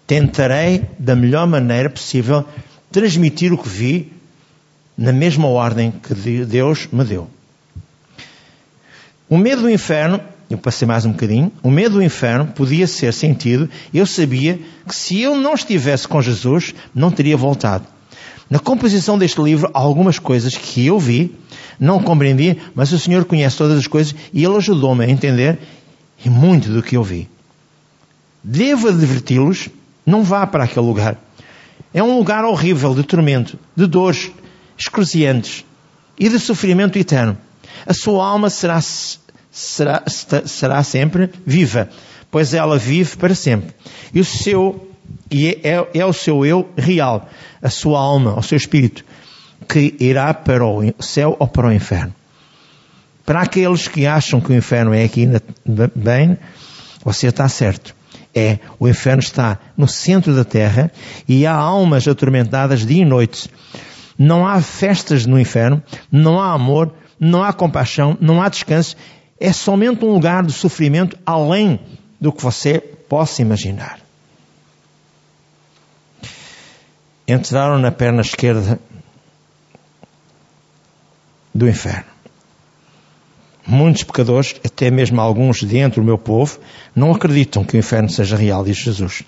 [0.08, 2.46] Tentarei, da melhor maneira possível,
[2.90, 4.14] transmitir o que vi
[4.98, 6.14] na mesma ordem que
[6.46, 7.28] Deus me deu.
[9.30, 13.14] O medo do inferno, eu passei mais um bocadinho, o medo do inferno podia ser
[13.14, 17.86] sentido, eu sabia que se eu não estivesse com Jesus, não teria voltado.
[18.50, 21.36] Na composição deste livro, há algumas coisas que eu vi,
[21.80, 25.58] não compreendi, mas o Senhor conhece todas as coisas e Ele ajudou-me a entender
[26.24, 27.30] e muito do que eu vi.
[28.44, 29.70] Devo adverti-los,
[30.06, 31.18] não vá para aquele lugar.
[31.94, 34.32] É um lugar horrível de tormento, de dores,
[34.78, 35.66] excruciantes
[36.18, 37.38] e de sofrimento eterno.
[37.86, 40.04] A sua alma será, será,
[40.46, 41.90] será sempre viva,
[42.30, 43.74] pois ela vive para sempre.
[44.14, 44.88] E o seu
[45.30, 47.30] e é, é, é o seu eu real,
[47.62, 49.04] a sua alma, o seu espírito,
[49.68, 52.14] que irá para o céu ou para o inferno.
[53.26, 55.28] Para aqueles que acham que o inferno é aqui
[55.96, 56.38] bem,
[57.04, 57.96] você está certo.
[58.34, 60.92] É, o inferno está no centro da terra
[61.28, 63.50] e há almas atormentadas dia e noite
[64.22, 65.82] não há festas no inferno,
[66.12, 68.96] não há amor, não há compaixão, não há descanso.
[69.40, 71.80] É somente um lugar de sofrimento além
[72.20, 74.00] do que você possa imaginar.
[77.28, 78.80] Entraram na perna esquerda
[81.52, 82.06] do inferno.
[83.72, 86.60] Muitos pecadores, até mesmo alguns dentro do meu povo,
[86.94, 89.24] não acreditam que o inferno seja real, diz Jesus.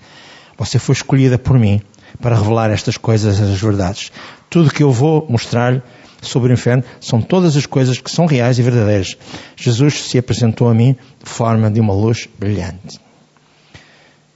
[0.58, 1.80] Você foi escolhida por mim
[2.20, 4.12] para revelar estas coisas, as verdades.
[4.50, 5.82] Tudo que eu vou mostrar
[6.20, 9.16] sobre o inferno são todas as coisas que são reais e verdadeiras.
[9.56, 13.00] Jesus se apresentou a mim de forma de uma luz brilhante.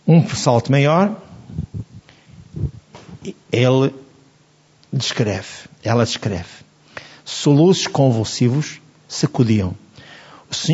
[0.07, 1.21] Um salto maior,
[3.53, 3.93] ele
[4.91, 6.65] descreve, ela descreve.
[7.27, 9.77] Soluços convulsivos sacudiam.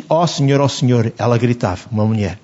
[0.08, 2.38] Ó oh, Senhor, ó oh, Senhor, ela gritava, uma mulher.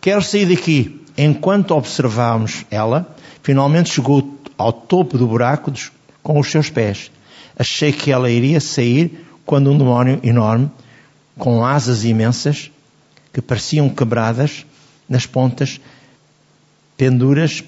[0.00, 1.02] Quero sair daqui.
[1.18, 5.72] Enquanto observávamos ela, finalmente chegou ao topo do buraco
[6.22, 7.10] com os seus pés.
[7.58, 10.70] Achei que ela iria sair quando um demónio enorme,
[11.38, 12.70] com asas imensas,
[13.32, 14.66] que pareciam quebradas
[15.08, 15.80] nas pontas,
[16.96, 17.62] penduras,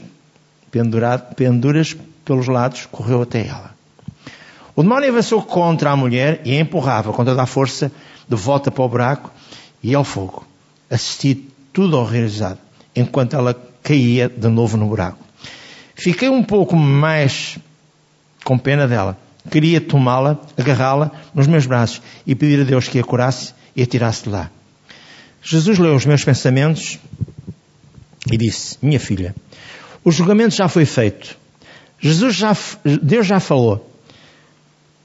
[0.71, 3.75] pendurado, penduras pelos lados, correu até ela.
[4.75, 7.91] O demónio avançou contra a mulher e a empurrava com toda a força
[8.29, 9.31] de volta para o buraco
[9.83, 10.47] e ao fogo.
[10.91, 12.59] Assisti tudo horrorizado,
[12.95, 15.19] enquanto ela caía de novo no buraco.
[15.95, 17.59] Fiquei um pouco mais
[18.45, 19.19] com pena dela.
[19.51, 23.87] Queria tomá-la, agarrá-la nos meus braços e pedir a Deus que a curasse e a
[23.87, 24.51] tirasse de lá.
[25.43, 26.99] Jesus leu os meus pensamentos
[28.31, 29.35] e disse: Minha filha,
[30.05, 31.37] o julgamento já foi feito.
[32.01, 32.57] Jesus já,
[33.03, 33.85] Deus já falou.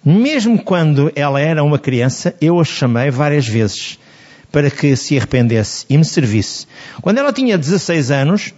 [0.06, 3.98] Mesmo quando ela era uma criança, eu a chamei várias vezes
[4.52, 6.68] para que se arrependesse e me servisse.
[7.02, 8.54] Quando ela tinha 16 anos,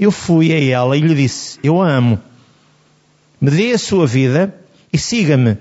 [0.00, 2.18] eu fui a ela e lhe disse: Eu a amo.
[3.40, 4.54] Me dê a sua vida
[4.92, 5.58] e siga-me,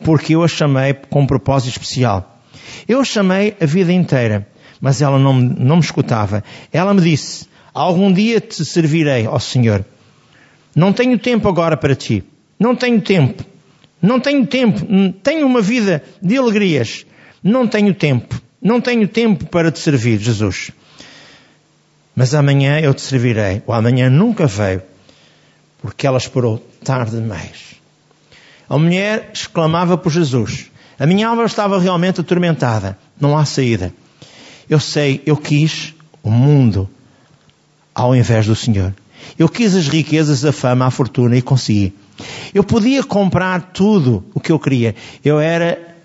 [0.00, 2.38] porque eu a chamei com um propósito especial.
[2.86, 4.46] Eu a chamei a vida inteira,
[4.80, 6.44] mas ela não, não me escutava.
[6.70, 9.84] Ela me disse: Algum dia te servirei, ó Senhor.
[10.74, 12.22] Não tenho tempo agora para ti.
[12.60, 13.55] Não tenho tempo.
[14.06, 14.86] Não tenho tempo.
[15.22, 17.04] Tenho uma vida de alegrias.
[17.42, 18.40] Não tenho tempo.
[18.62, 20.72] Não tenho tempo para te servir, Jesus
[22.16, 23.62] mas amanhã eu te servirei.
[23.66, 24.82] O amanhã nunca veio,
[25.82, 27.76] porque ela esperou tarde demais.
[28.66, 30.70] A mulher exclamava por Jesus.
[30.98, 32.98] A minha alma estava realmente atormentada.
[33.20, 33.92] Não há saída.
[34.68, 36.88] Eu sei, eu quis o mundo
[37.94, 38.94] ao invés do Senhor.
[39.38, 41.94] Eu quis as riquezas, a fama, a fortuna e consegui.
[42.54, 44.94] Eu podia comprar tudo o que eu queria.
[45.24, 45.96] Eu era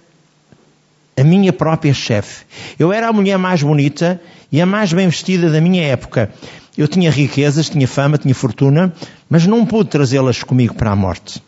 [1.18, 2.46] a minha própria chefe.
[2.78, 4.22] Eu era a mulher mais bonita
[4.52, 6.32] e a mais bem vestida da minha época.
[6.78, 8.94] Eu tinha riquezas, tinha fama, tinha fortuna,
[9.30, 11.42] mas não pude trazê-las comigo para a morte.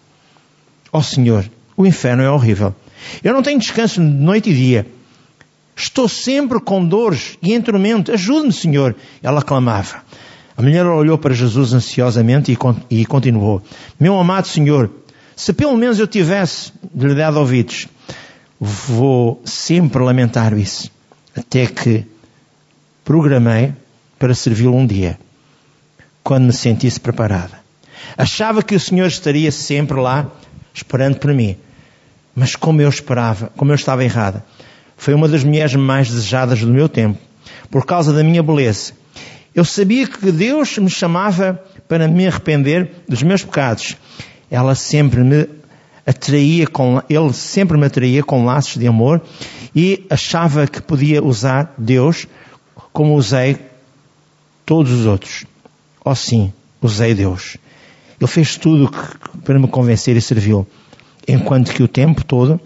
[0.92, 2.76] Ó oh, Senhor, o inferno é horrível.
[3.24, 4.88] Eu não tenho descanso de noite e dia.
[5.76, 8.12] Estou sempre com dores e em tormento.
[8.12, 8.96] Ajude-me, Senhor.
[9.22, 10.04] Ela clamava.
[10.56, 12.58] A mulher olhou para Jesus ansiosamente
[12.90, 13.62] e continuou.
[14.00, 14.90] Meu amado Senhor,
[15.36, 17.88] se pelo menos eu tivesse lhe dado ouvidos,
[18.60, 20.92] vou sempre lamentar isso.
[21.36, 22.06] Até que
[23.04, 23.74] programei
[24.20, 25.20] para servi-lo um dia,
[26.24, 27.60] quando me sentisse preparada.
[28.16, 30.28] Achava que o Senhor estaria sempre lá,
[30.74, 31.58] esperando por mim.
[32.36, 34.46] Mas como eu esperava, como eu estava errada.
[34.96, 37.20] Foi uma das mulheres mais desejadas do meu tempo,
[37.70, 38.94] por causa da minha beleza.
[39.56, 43.96] Eu sabia que Deus me chamava para me arrepender dos meus pecados.
[44.50, 45.48] Ela sempre me
[46.06, 49.22] atraía com, ele sempre me atraía com laços de amor
[49.76, 52.28] e achava que podia usar Deus
[52.92, 53.58] como usei
[54.66, 55.46] todos os outros.
[56.04, 57.58] Oh sim, usei Deus.
[58.20, 58.92] Ele fez tudo
[59.44, 60.68] para me convencer e serviu.
[61.28, 62.60] Enquanto que o tempo todo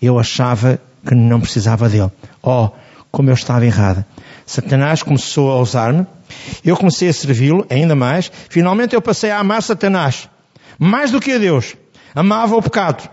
[0.00, 2.10] eu achava que não precisava dele.
[2.42, 2.70] Oh,
[3.10, 4.06] como eu estava errada.
[4.46, 6.06] Satanás começou a usar-me.
[6.64, 8.30] Eu comecei a servi-lo ainda mais.
[8.48, 10.28] Finalmente eu passei a amar Satanás.
[10.78, 11.76] Mais do que a Deus.
[12.14, 13.08] Amava o pecado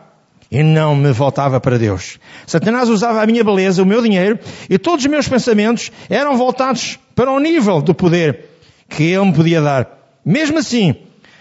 [0.51, 2.19] e não me voltava para Deus.
[2.45, 4.38] Satanás usava a minha beleza, o meu dinheiro
[4.69, 8.49] e todos os meus pensamentos eram voltados para o nível do poder
[8.89, 9.88] que ele me podia dar.
[10.25, 10.95] Mesmo assim,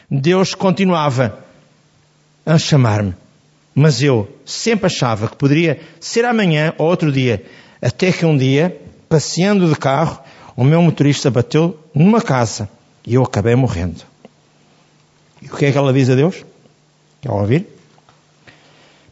[0.08, 1.38] Deus continuava
[2.46, 3.14] a chamar-me.
[3.74, 7.44] Mas eu sempre achava que poderia ser amanhã ou outro dia.
[7.82, 10.20] Até que um dia, passeando de carro,
[10.60, 12.68] o meu motorista bateu numa casa
[13.06, 14.02] e eu acabei morrendo.
[15.40, 16.44] E o que é que ela diz a Deus?
[17.22, 17.66] Quer ouvir?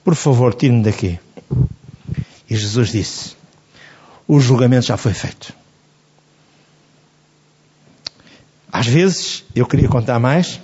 [0.04, 1.18] Por favor, tire-me daqui.
[2.50, 3.34] E Jesus disse:
[4.26, 5.54] O julgamento já foi feito.
[8.70, 10.61] Às vezes, eu queria contar mais,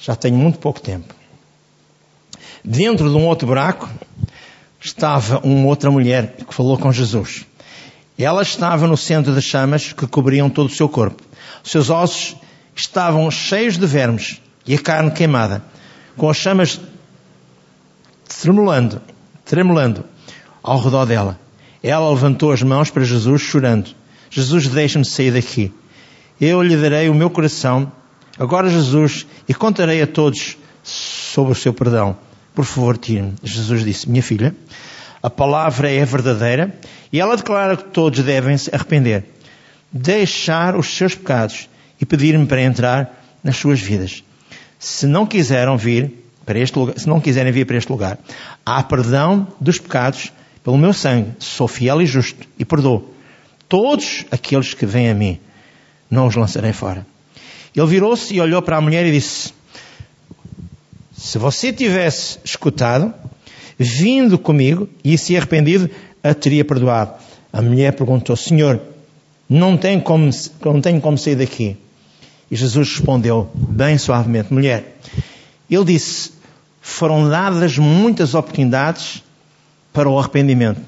[0.00, 1.14] já tenho muito pouco tempo.
[2.64, 3.90] Dentro de um outro buraco
[4.80, 7.44] estava uma outra mulher que falou com Jesus.
[8.18, 11.22] Ela estava no centro das chamas que cobriam todo o seu corpo.
[11.64, 12.36] Os seus ossos
[12.74, 15.62] estavam cheios de vermes e a carne queimada,
[16.16, 16.80] com as chamas
[18.40, 19.00] tremulando,
[19.44, 20.04] tremulando
[20.62, 21.38] ao redor dela.
[21.82, 23.90] Ela levantou as mãos para Jesus chorando.
[24.30, 25.72] Jesus, deixa-me sair daqui.
[26.40, 27.90] Eu lhe darei o meu coração.
[28.38, 32.16] Agora, Jesus, e contarei a todos sobre o seu perdão.
[32.54, 33.34] Por favor, tire-me.
[33.42, 34.54] Jesus disse, minha filha,
[35.22, 36.74] a palavra é verdadeira
[37.12, 39.24] e ela declara que todos devem se arrepender,
[39.90, 41.68] deixar os seus pecados
[42.00, 44.24] e pedir-me para entrar nas suas vidas.
[44.78, 46.12] Se não quiseram vir,
[46.44, 48.18] para este lugar, se não quiserem vir para este lugar,
[48.66, 50.32] há perdão dos pecados
[50.64, 51.30] pelo meu sangue.
[51.38, 53.12] Sou fiel e justo e perdoo
[53.68, 55.40] todos aqueles que vêm a mim.
[56.10, 57.06] Não os lançarei fora.
[57.74, 59.54] Ele virou-se e olhou para a mulher e disse:
[61.16, 63.14] Se você tivesse escutado,
[63.82, 65.90] vindo comigo e se arrependido,
[66.22, 67.14] a teria perdoado.
[67.52, 68.80] A mulher perguntou: Senhor,
[69.48, 70.30] não tenho como,
[70.64, 71.76] não tenho como sair daqui.
[72.50, 74.96] E Jesus respondeu, bem suavemente: Mulher,
[75.70, 76.32] ele disse:
[76.80, 79.22] foram dadas muitas oportunidades
[79.92, 80.80] para o arrependimento.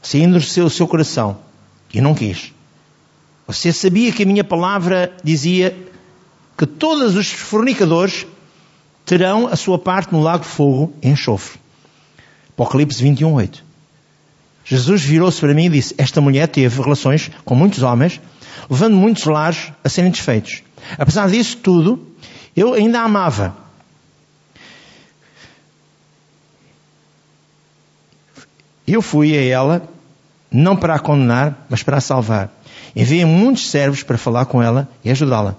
[0.00, 1.38] Você endureceu o seu coração
[1.92, 2.52] e não quis.
[3.46, 5.76] Você sabia que a minha palavra dizia
[6.56, 8.26] que todos os fornicadores
[9.04, 11.58] terão a sua parte no lago de fogo e enxofre.
[12.58, 13.64] Apocalipse 21, 8.
[14.64, 18.20] Jesus virou-se para mim e disse: Esta mulher teve relações com muitos homens,
[18.68, 20.64] levando muitos lares a serem desfeitos.
[20.98, 22.04] Apesar disso tudo,
[22.56, 23.56] eu ainda a amava.
[28.84, 29.88] Eu fui a ela,
[30.50, 32.50] não para a condenar, mas para a salvar.
[32.96, 35.54] Enviei muitos servos para falar com ela e ajudá-la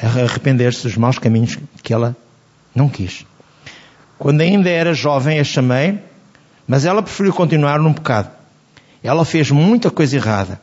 [0.00, 2.16] a arrepender-se dos maus caminhos que ela
[2.74, 3.26] não quis.
[4.18, 5.98] Quando ainda era jovem, a chamei,
[6.66, 8.30] mas ela preferiu continuar num pecado.
[9.02, 10.60] Ela fez muita coisa errada.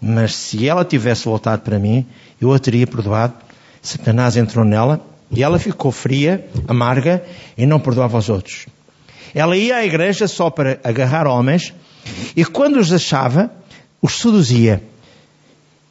[0.00, 2.06] Mas se ela tivesse voltado para mim,
[2.40, 3.34] eu a teria perdoado.
[3.80, 5.00] Satanás entrou nela
[5.30, 7.22] e ela ficou fria, amarga
[7.56, 8.66] e não perdoava os outros.
[9.34, 11.72] Ela ia à igreja só para agarrar homens
[12.34, 13.50] e quando os achava,
[14.00, 14.82] os seduzia.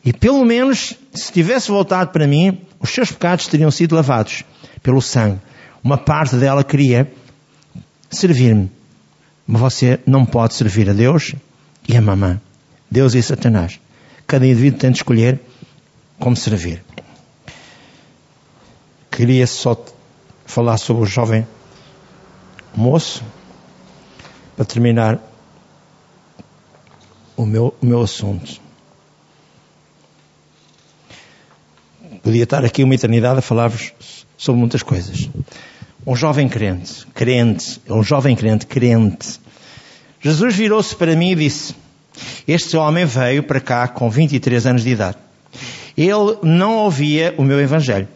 [0.04, 4.44] E pelo menos, se tivesse voltado para mim, os seus pecados teriam sido lavados
[4.84, 5.40] pelo sangue.
[5.86, 7.14] Uma parte dela queria
[8.10, 8.72] servir-me.
[9.46, 11.36] Mas você não pode servir a Deus
[11.88, 12.42] e a mamã.
[12.90, 13.80] Deus e Satanás.
[14.26, 15.40] Cada indivíduo tem de escolher
[16.20, 16.84] como servir.
[19.12, 19.80] Queria só
[20.44, 21.48] falar sobre o jovem
[22.76, 23.24] moço,
[24.56, 25.20] para terminar
[27.38, 28.60] o meu, o meu assunto.
[32.24, 33.94] Podia estar aqui uma eternidade a falar-vos
[34.36, 35.30] sobre muitas coisas.
[36.06, 39.40] Um jovem crente, crente, um jovem crente, crente.
[40.22, 41.76] Jesus virou-se para mim e disse:
[42.48, 45.18] Este homem veio para cá com 23 anos de idade.
[45.98, 48.08] Ele não ouvia o meu evangelho.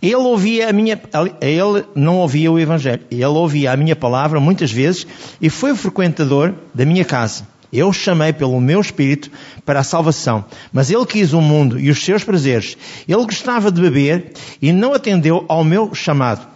[0.00, 1.00] Ele ouvia a minha,
[1.40, 3.02] ele não ouvia o evangelho.
[3.10, 5.06] Ele ouvia a minha palavra muitas vezes
[5.40, 7.46] e foi frequentador da minha casa.
[7.72, 9.30] Eu o chamei pelo meu espírito
[9.64, 12.76] para a salvação, mas ele quis o mundo e os seus prazeres.
[13.08, 16.46] Ele gostava de beber e não atendeu ao meu chamado,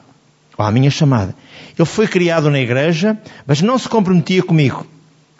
[0.58, 1.34] ou à minha chamada.
[1.78, 4.86] Ele foi criado na igreja, mas não se comprometia comigo.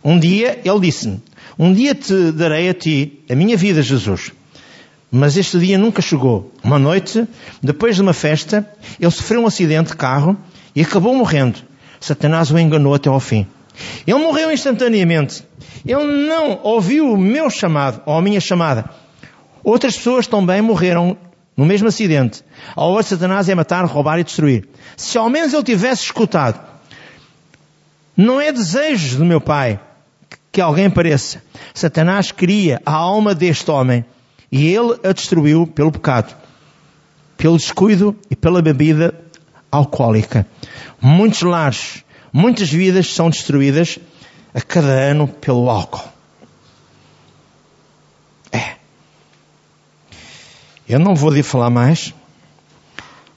[0.03, 1.21] Um dia ele disse-me:
[1.59, 4.33] Um dia te darei a ti a minha vida, Jesus.
[5.11, 6.53] Mas este dia nunca chegou.
[6.63, 7.27] Uma noite,
[7.63, 8.69] depois de uma festa,
[8.99, 10.37] ele sofreu um acidente de carro
[10.75, 11.59] e acabou morrendo.
[12.01, 13.47] Satanás o enganou até ao fim.
[14.07, 15.43] Ele morreu instantaneamente.
[15.87, 18.91] Ele não ouviu o meu chamado, ou a minha chamada.
[19.63, 21.17] Outras pessoas também morreram
[21.57, 22.43] no mesmo acidente.
[22.75, 24.69] A obra de Satanás é matar, roubar e destruir.
[24.97, 26.61] Se ao menos ele tivesse escutado,
[28.17, 29.79] não é desejo do meu pai
[30.51, 31.43] que alguém pareça.
[31.73, 34.05] Satanás queria a alma deste homem
[34.51, 36.35] e ele a destruiu pelo pecado,
[37.37, 39.15] pelo descuido e pela bebida
[39.71, 40.47] alcoólica.
[41.01, 43.99] Muitos lares, muitas vidas são destruídas
[44.57, 46.09] a cada ano pelo álcool.
[48.51, 48.77] É.
[50.89, 52.15] Eu não vou lhe falar mais.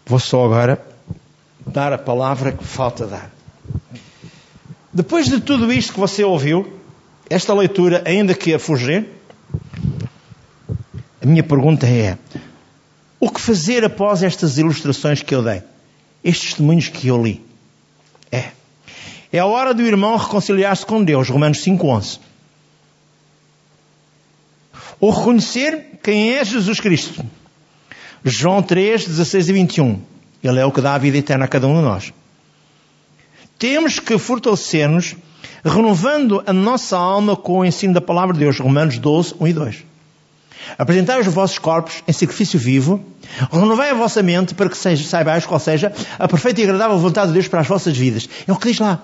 [0.05, 0.81] Vou só agora
[1.67, 3.29] dar a palavra que falta dar.
[4.93, 6.79] Depois de tudo isto que você ouviu,
[7.29, 9.09] esta leitura, ainda que a fugir,
[11.21, 12.17] a minha pergunta é:
[13.19, 15.63] o que fazer após estas ilustrações que eu dei?
[16.23, 17.45] Estes testemunhos que eu li?
[18.31, 18.51] É.
[19.31, 22.19] É a hora do irmão reconciliar-se com Deus, Romanos 5,11.
[24.99, 27.23] Ou reconhecer quem é Jesus Cristo.
[28.23, 30.01] João 3, 16 e 21.
[30.43, 32.13] Ele é o que dá a vida eterna a cada um de nós.
[33.57, 35.15] Temos que fortalecer-nos,
[35.63, 39.53] renovando a nossa alma com o ensino da palavra de Deus, Romanos 12, 1 e
[39.53, 39.83] 2.
[40.77, 43.03] Apresentai os vossos corpos em sacrifício vivo,
[43.51, 47.27] renovai a vossa mente para que seja, saibais qual seja a perfeita e agradável vontade
[47.27, 48.29] de Deus para as vossas vidas.
[48.47, 49.01] É o que diz lá.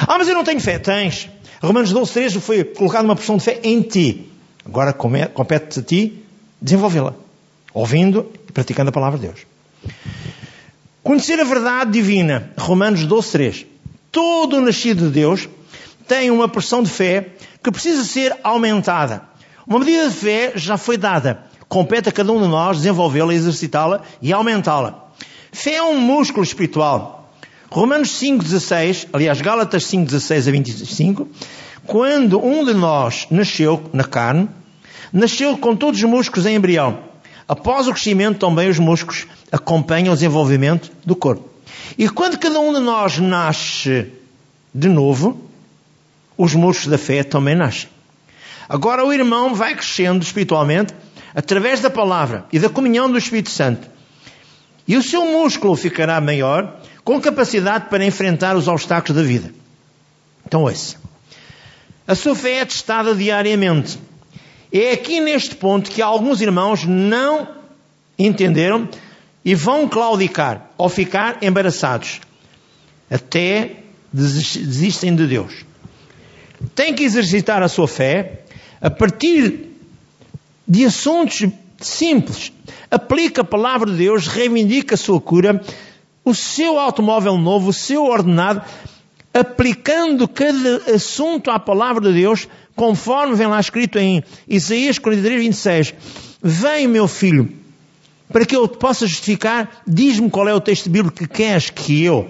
[0.00, 0.78] Ah, mas eu não tenho fé.
[0.78, 1.28] Tens.
[1.62, 4.30] Romanos 12, 3 foi colocado uma porção de fé em ti.
[4.64, 6.22] Agora compete a ti
[6.60, 7.14] desenvolvê-la.
[7.72, 9.40] Ouvindo e praticando a palavra de Deus.
[11.02, 12.50] Conhecer a verdade divina.
[12.58, 13.66] Romanos 12, 3.
[14.10, 15.48] Todo nascido de Deus
[16.06, 17.28] tem uma porção de fé
[17.62, 19.22] que precisa ser aumentada.
[19.66, 21.42] Uma medida de fé já foi dada.
[21.68, 25.10] Compete a cada um de nós desenvolvê-la, exercitá-la e aumentá-la.
[25.50, 27.32] Fé é um músculo espiritual.
[27.68, 31.28] Romanos 5,16, aliás, Gálatas 5,16 a 25,
[31.84, 34.48] quando um de nós nasceu na carne,
[35.12, 37.00] nasceu com todos os músculos em embrião.
[37.48, 41.48] Após o crescimento, também os músculos acompanham o desenvolvimento do corpo.
[41.98, 44.12] E quando cada um de nós nasce
[44.72, 45.40] de novo,
[46.38, 47.95] os músculos da fé também nascem.
[48.68, 50.92] Agora o irmão vai crescendo espiritualmente
[51.34, 53.88] através da palavra e da comunhão do Espírito Santo.
[54.88, 59.52] E o seu músculo ficará maior, com capacidade para enfrentar os obstáculos da vida.
[60.46, 60.96] Então, ouça.
[62.06, 63.98] A sua fé é testada diariamente.
[64.72, 67.48] É aqui neste ponto que alguns irmãos não
[68.18, 68.88] entenderam
[69.44, 72.20] e vão claudicar ou ficar embaraçados.
[73.10, 73.76] Até
[74.12, 75.64] desistem de Deus.
[76.74, 78.45] Tem que exercitar a sua fé
[78.80, 79.70] a partir
[80.66, 81.46] de assuntos
[81.78, 82.52] simples.
[82.90, 85.62] Aplica a palavra de Deus, reivindica a sua cura,
[86.24, 88.62] o seu automóvel novo, o seu ordenado,
[89.32, 95.94] aplicando cada assunto à palavra de Deus, conforme vem lá escrito em Isaías 43, 26.
[96.42, 97.52] Vem, meu filho,
[98.32, 102.02] para que eu te possa justificar, diz-me qual é o texto bíblico que queres que
[102.02, 102.28] eu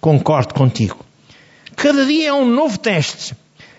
[0.00, 1.04] concorde contigo.
[1.76, 3.34] Cada dia é um novo teste.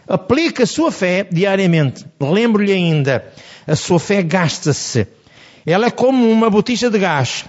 [0.10, 2.04] Aplique a sua fé diariamente.
[2.20, 3.32] Lembro-lhe ainda,
[3.68, 5.08] a sua fé gasta-se.
[5.64, 7.46] Ela é como uma botija de gás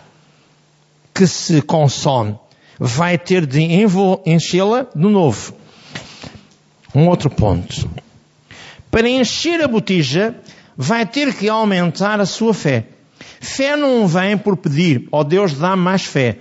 [1.14, 2.38] que se consome.
[2.78, 5.54] Vai ter de enchê-la de novo.
[6.94, 7.88] Um outro ponto.
[8.90, 10.34] Para encher a botija,
[10.76, 12.84] vai ter que aumentar a sua fé.
[13.40, 16.36] Fé não vem por pedir, ó oh Deus dá mais fé.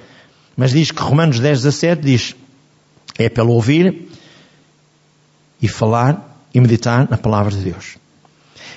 [0.57, 2.35] Mas diz que Romanos 10, 17 diz,
[3.17, 4.09] é pelo ouvir
[5.61, 7.97] e falar e meditar na palavra de Deus.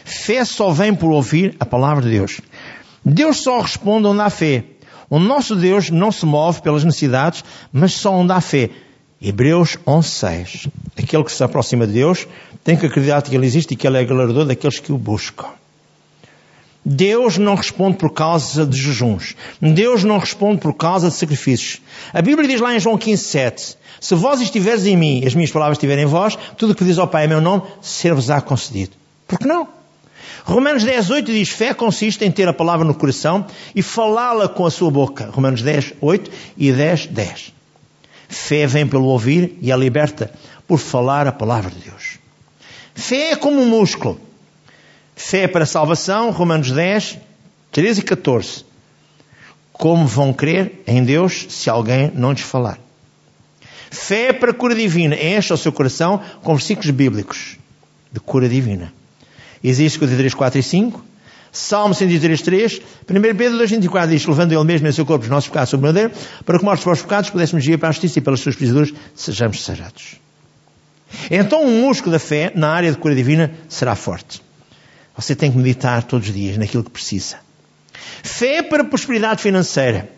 [0.04, 2.40] Fé só vem por ouvir a palavra de Deus.
[3.04, 4.64] Deus só responde onde há fé.
[5.08, 8.70] O nosso Deus não se move pelas necessidades, mas só onde há fé.
[9.20, 10.68] Hebreus 11.6
[10.98, 12.26] Aquele que se aproxima de Deus
[12.64, 15.48] tem que acreditar que Ele existe e que Ele é galardador daqueles que o buscam.
[16.84, 19.36] Deus não responde por causa de jejuns.
[19.60, 21.80] Deus não responde por causa de sacrifícios.
[22.12, 25.78] A Bíblia diz lá em João 15, Se vós estiveres em mim as minhas palavras
[25.78, 28.96] estiverem em vós, tudo o que diz ao Pai em meu nome, ser-vos-á concedido.
[29.28, 29.68] Por que não?
[30.44, 33.46] Romanos 10, 8 diz, fé consiste em ter a palavra no coração
[33.76, 35.30] e falá-la com a sua boca.
[35.30, 37.52] Romanos 10, 8 e 10, 10.
[38.28, 40.32] Fé vem pelo ouvir e é liberta
[40.66, 42.18] por falar a palavra de Deus.
[42.96, 44.20] Fé é como um músculo.
[45.14, 47.18] Fé para a salvação, Romanos 10,
[47.70, 48.64] 13 e 14.
[49.72, 52.81] Como vão crer em Deus se alguém não lhes falar?
[53.92, 55.14] Fé para cura divina.
[55.14, 57.58] Enche o seu coração com versículos bíblicos
[58.10, 58.90] de cura divina.
[59.62, 61.04] Existe 53, 4 e 5.
[61.52, 62.80] Salmo 103, 3.
[63.08, 65.84] 1 Pedro 2, 24 diz, levando ele mesmo em seu corpo os nossos pecados sobre
[65.84, 66.10] o madeiro,
[66.46, 68.94] para que mortos para os pecados pudéssemos ir para a justiça e pelas suas pisaduras
[69.14, 70.16] sejamos sarados.
[71.30, 74.40] Então um músculo da fé na área de cura divina será forte.
[75.14, 77.36] Você tem que meditar todos os dias naquilo que precisa.
[78.22, 80.08] Fé para prosperidade financeira.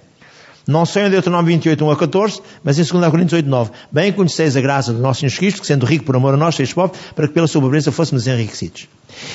[0.67, 3.71] Não só em Deuteronômio 28, 1 a 14, mas em 2 Coríntios 8, 9.
[3.93, 6.57] Bem conheceis a graça do nosso Senhor Cristo, que sendo rico por amor a nós,
[6.57, 8.89] fez pobre, para que pela sua pobreza fôssemos enriquecidos.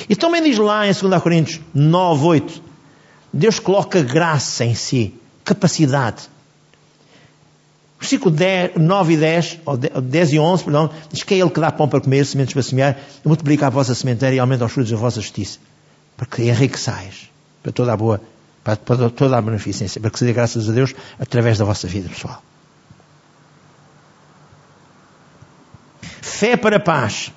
[0.08, 2.62] E também diz lá em 2 Coríntios 9, 8,
[3.32, 5.14] Deus coloca graça em si,
[5.44, 6.28] capacidade.
[8.00, 11.60] Versículo 10, 9 e 10, ou 10 e 11, perdão, diz que é Ele que
[11.60, 14.90] dá pão para comer, sementes para semear, multiplica a vossa sementeira e aumenta os frutos
[14.90, 15.58] da vossa justiça,
[16.16, 17.30] para que enriqueçais,
[17.62, 18.20] para toda a boa,
[18.62, 22.08] para toda a beneficência, para que se dê graças a Deus através da vossa vida
[22.08, 22.42] pessoal.
[26.20, 27.32] Fé para a paz.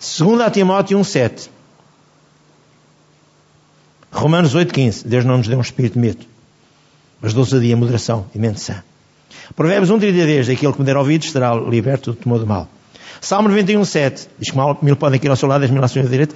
[0.00, 1.48] 2 Timóteo 1,7.
[4.10, 5.06] Romanos 8,15.
[5.06, 6.26] Deus não nos deu um espírito de medo,
[7.20, 8.82] mas de ousadia, moderação e mente sã.
[9.56, 12.68] Provérbios 1, 33, aquele que me der ouvidos será liberto do temor do mal.
[13.20, 15.88] Salmo 91, 7, diz que mal, mil podem cair ao seu lado, dez mil à
[15.88, 16.34] sua direita,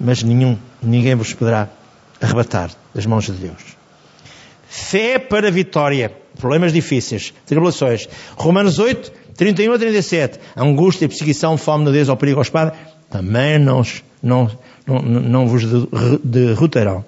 [0.00, 1.68] mas nenhum, ninguém vos poderá
[2.20, 3.76] arrebatar das mãos de Deus.
[4.68, 6.12] Fé para a vitória.
[6.38, 8.08] Problemas difíceis, tribulações.
[8.36, 10.40] Romanos 8, 31 a 37.
[10.56, 12.74] Angústia, perseguição, fome, nudez ou perigo ou espada,
[13.08, 13.82] também não,
[14.20, 14.50] não,
[14.84, 15.62] não, não vos
[16.24, 17.04] derrotarão.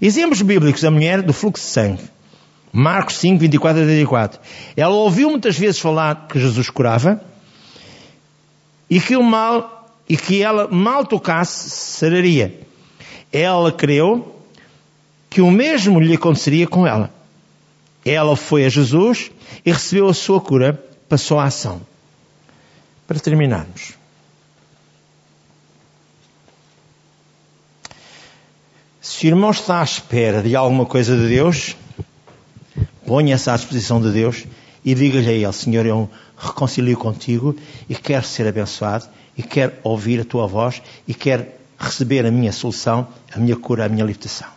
[0.00, 2.02] Exemplos bíblicos da mulher do fluxo de sangue.
[2.72, 4.40] Marcos 5, 24 a 34.
[4.76, 7.22] Ela ouviu muitas vezes falar que Jesus curava
[8.88, 12.60] e que o mal, e que ela mal tocasse, sararia.
[13.32, 14.36] Ela creu
[15.30, 17.12] que o mesmo lhe aconteceria com ela.
[18.04, 19.30] Ela foi a Jesus
[19.64, 20.74] e recebeu a sua cura,
[21.08, 21.80] passou a ação.
[23.06, 23.94] Para terminarmos.
[29.00, 31.76] Se o irmão está à espera de alguma coisa de Deus,
[33.06, 34.44] ponha-se à disposição de Deus
[34.84, 37.56] e diga-lhe a Ele, Senhor, eu reconcilio contigo
[37.88, 39.06] e quero ser abençoado
[39.36, 41.46] e quero ouvir a tua voz e quero
[41.82, 44.48] receber a minha solução, a minha cura, a minha libertação.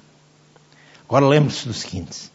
[1.07, 2.31] Agora lembre-se do seguinte.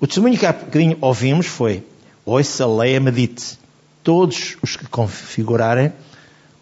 [0.00, 1.86] O testemunho que há bocadinho ouvimos foi
[2.24, 3.58] ouça, leia, medite.
[4.02, 5.92] Todos os que configurarem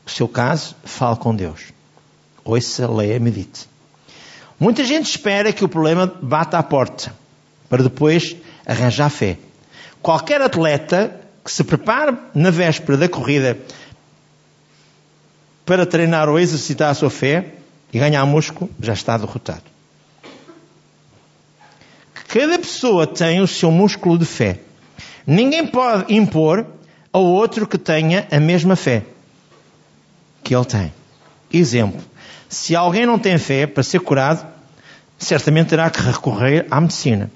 [0.06, 1.72] o seu caso, fale com Deus.
[2.44, 3.68] Ouça, leia, medite.
[4.58, 7.14] Muita gente espera que o problema bata à porta
[7.68, 8.36] para depois
[8.66, 9.38] arranjar fé.
[10.02, 13.58] Qualquer atleta que se prepare na véspera da corrida
[15.70, 17.44] para treinar ou exercitar a sua fé
[17.92, 19.62] e ganhar músculo, já está derrotado.
[22.26, 24.58] Cada pessoa tem o seu músculo de fé.
[25.24, 26.66] Ninguém pode impor
[27.12, 29.04] ao outro que tenha a mesma fé
[30.42, 30.92] que ele tem.
[31.52, 32.00] Exemplo:
[32.48, 34.44] se alguém não tem fé para ser curado,
[35.20, 37.30] certamente terá que recorrer à medicina.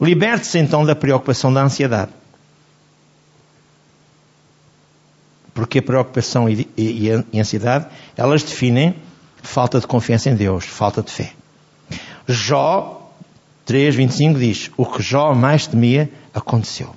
[0.00, 2.10] Liberte-se então da preocupação da ansiedade.
[5.58, 8.94] Porque a preocupação e, e, e a ansiedade, elas definem
[9.42, 11.32] falta de confiança em Deus, falta de fé.
[12.28, 13.10] Jó
[13.66, 16.94] 3,25 diz: O que Jó mais temia aconteceu.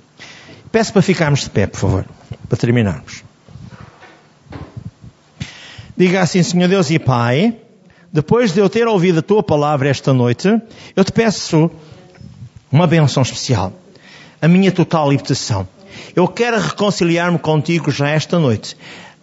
[0.70, 2.06] Peço para ficarmos de pé, por favor,
[2.48, 3.24] para terminarmos.
[5.96, 7.56] Diga assim, Senhor Deus e Pai,
[8.12, 10.48] depois de eu ter ouvido a tua palavra esta noite,
[10.94, 11.68] eu te peço
[12.70, 13.72] uma benção especial.
[14.40, 15.66] A minha total libertação.
[16.14, 18.76] Eu quero reconciliar-me contigo já esta noite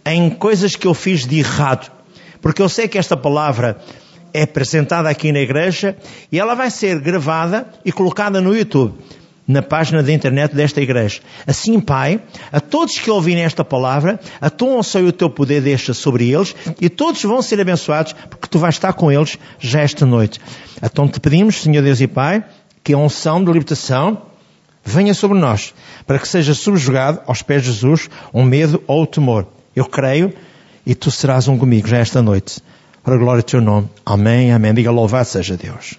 [0.06, 1.92] em coisas que eu fiz de errado.
[2.42, 3.78] Porque eu sei que esta palavra
[4.34, 5.98] é apresentada aqui na igreja
[6.32, 8.96] e ela vai ser gravada e colocada no YouTube,
[9.48, 11.22] na página da internet desta igreja.
[11.46, 15.62] Assim, Pai, a todos que ouvirem esta palavra, a tua unção e o teu poder
[15.62, 19.82] deixa sobre eles e todos vão ser abençoados porque tu vais estar com eles já
[19.82, 20.40] esta noite.
[20.82, 22.44] Então te pedimos, Senhor Deus e Pai,
[22.84, 24.29] que a unção de libertação
[24.84, 25.74] venha sobre nós,
[26.06, 29.48] para que seja subjugado aos pés de Jesus um medo ou o temor.
[29.76, 30.34] Eu creio
[30.86, 32.62] e tu serás um comigo já esta noite.
[33.04, 33.90] Para a glória do teu nome.
[34.06, 34.74] Amém, amém.
[34.74, 35.88] Diga louvado seja Deus.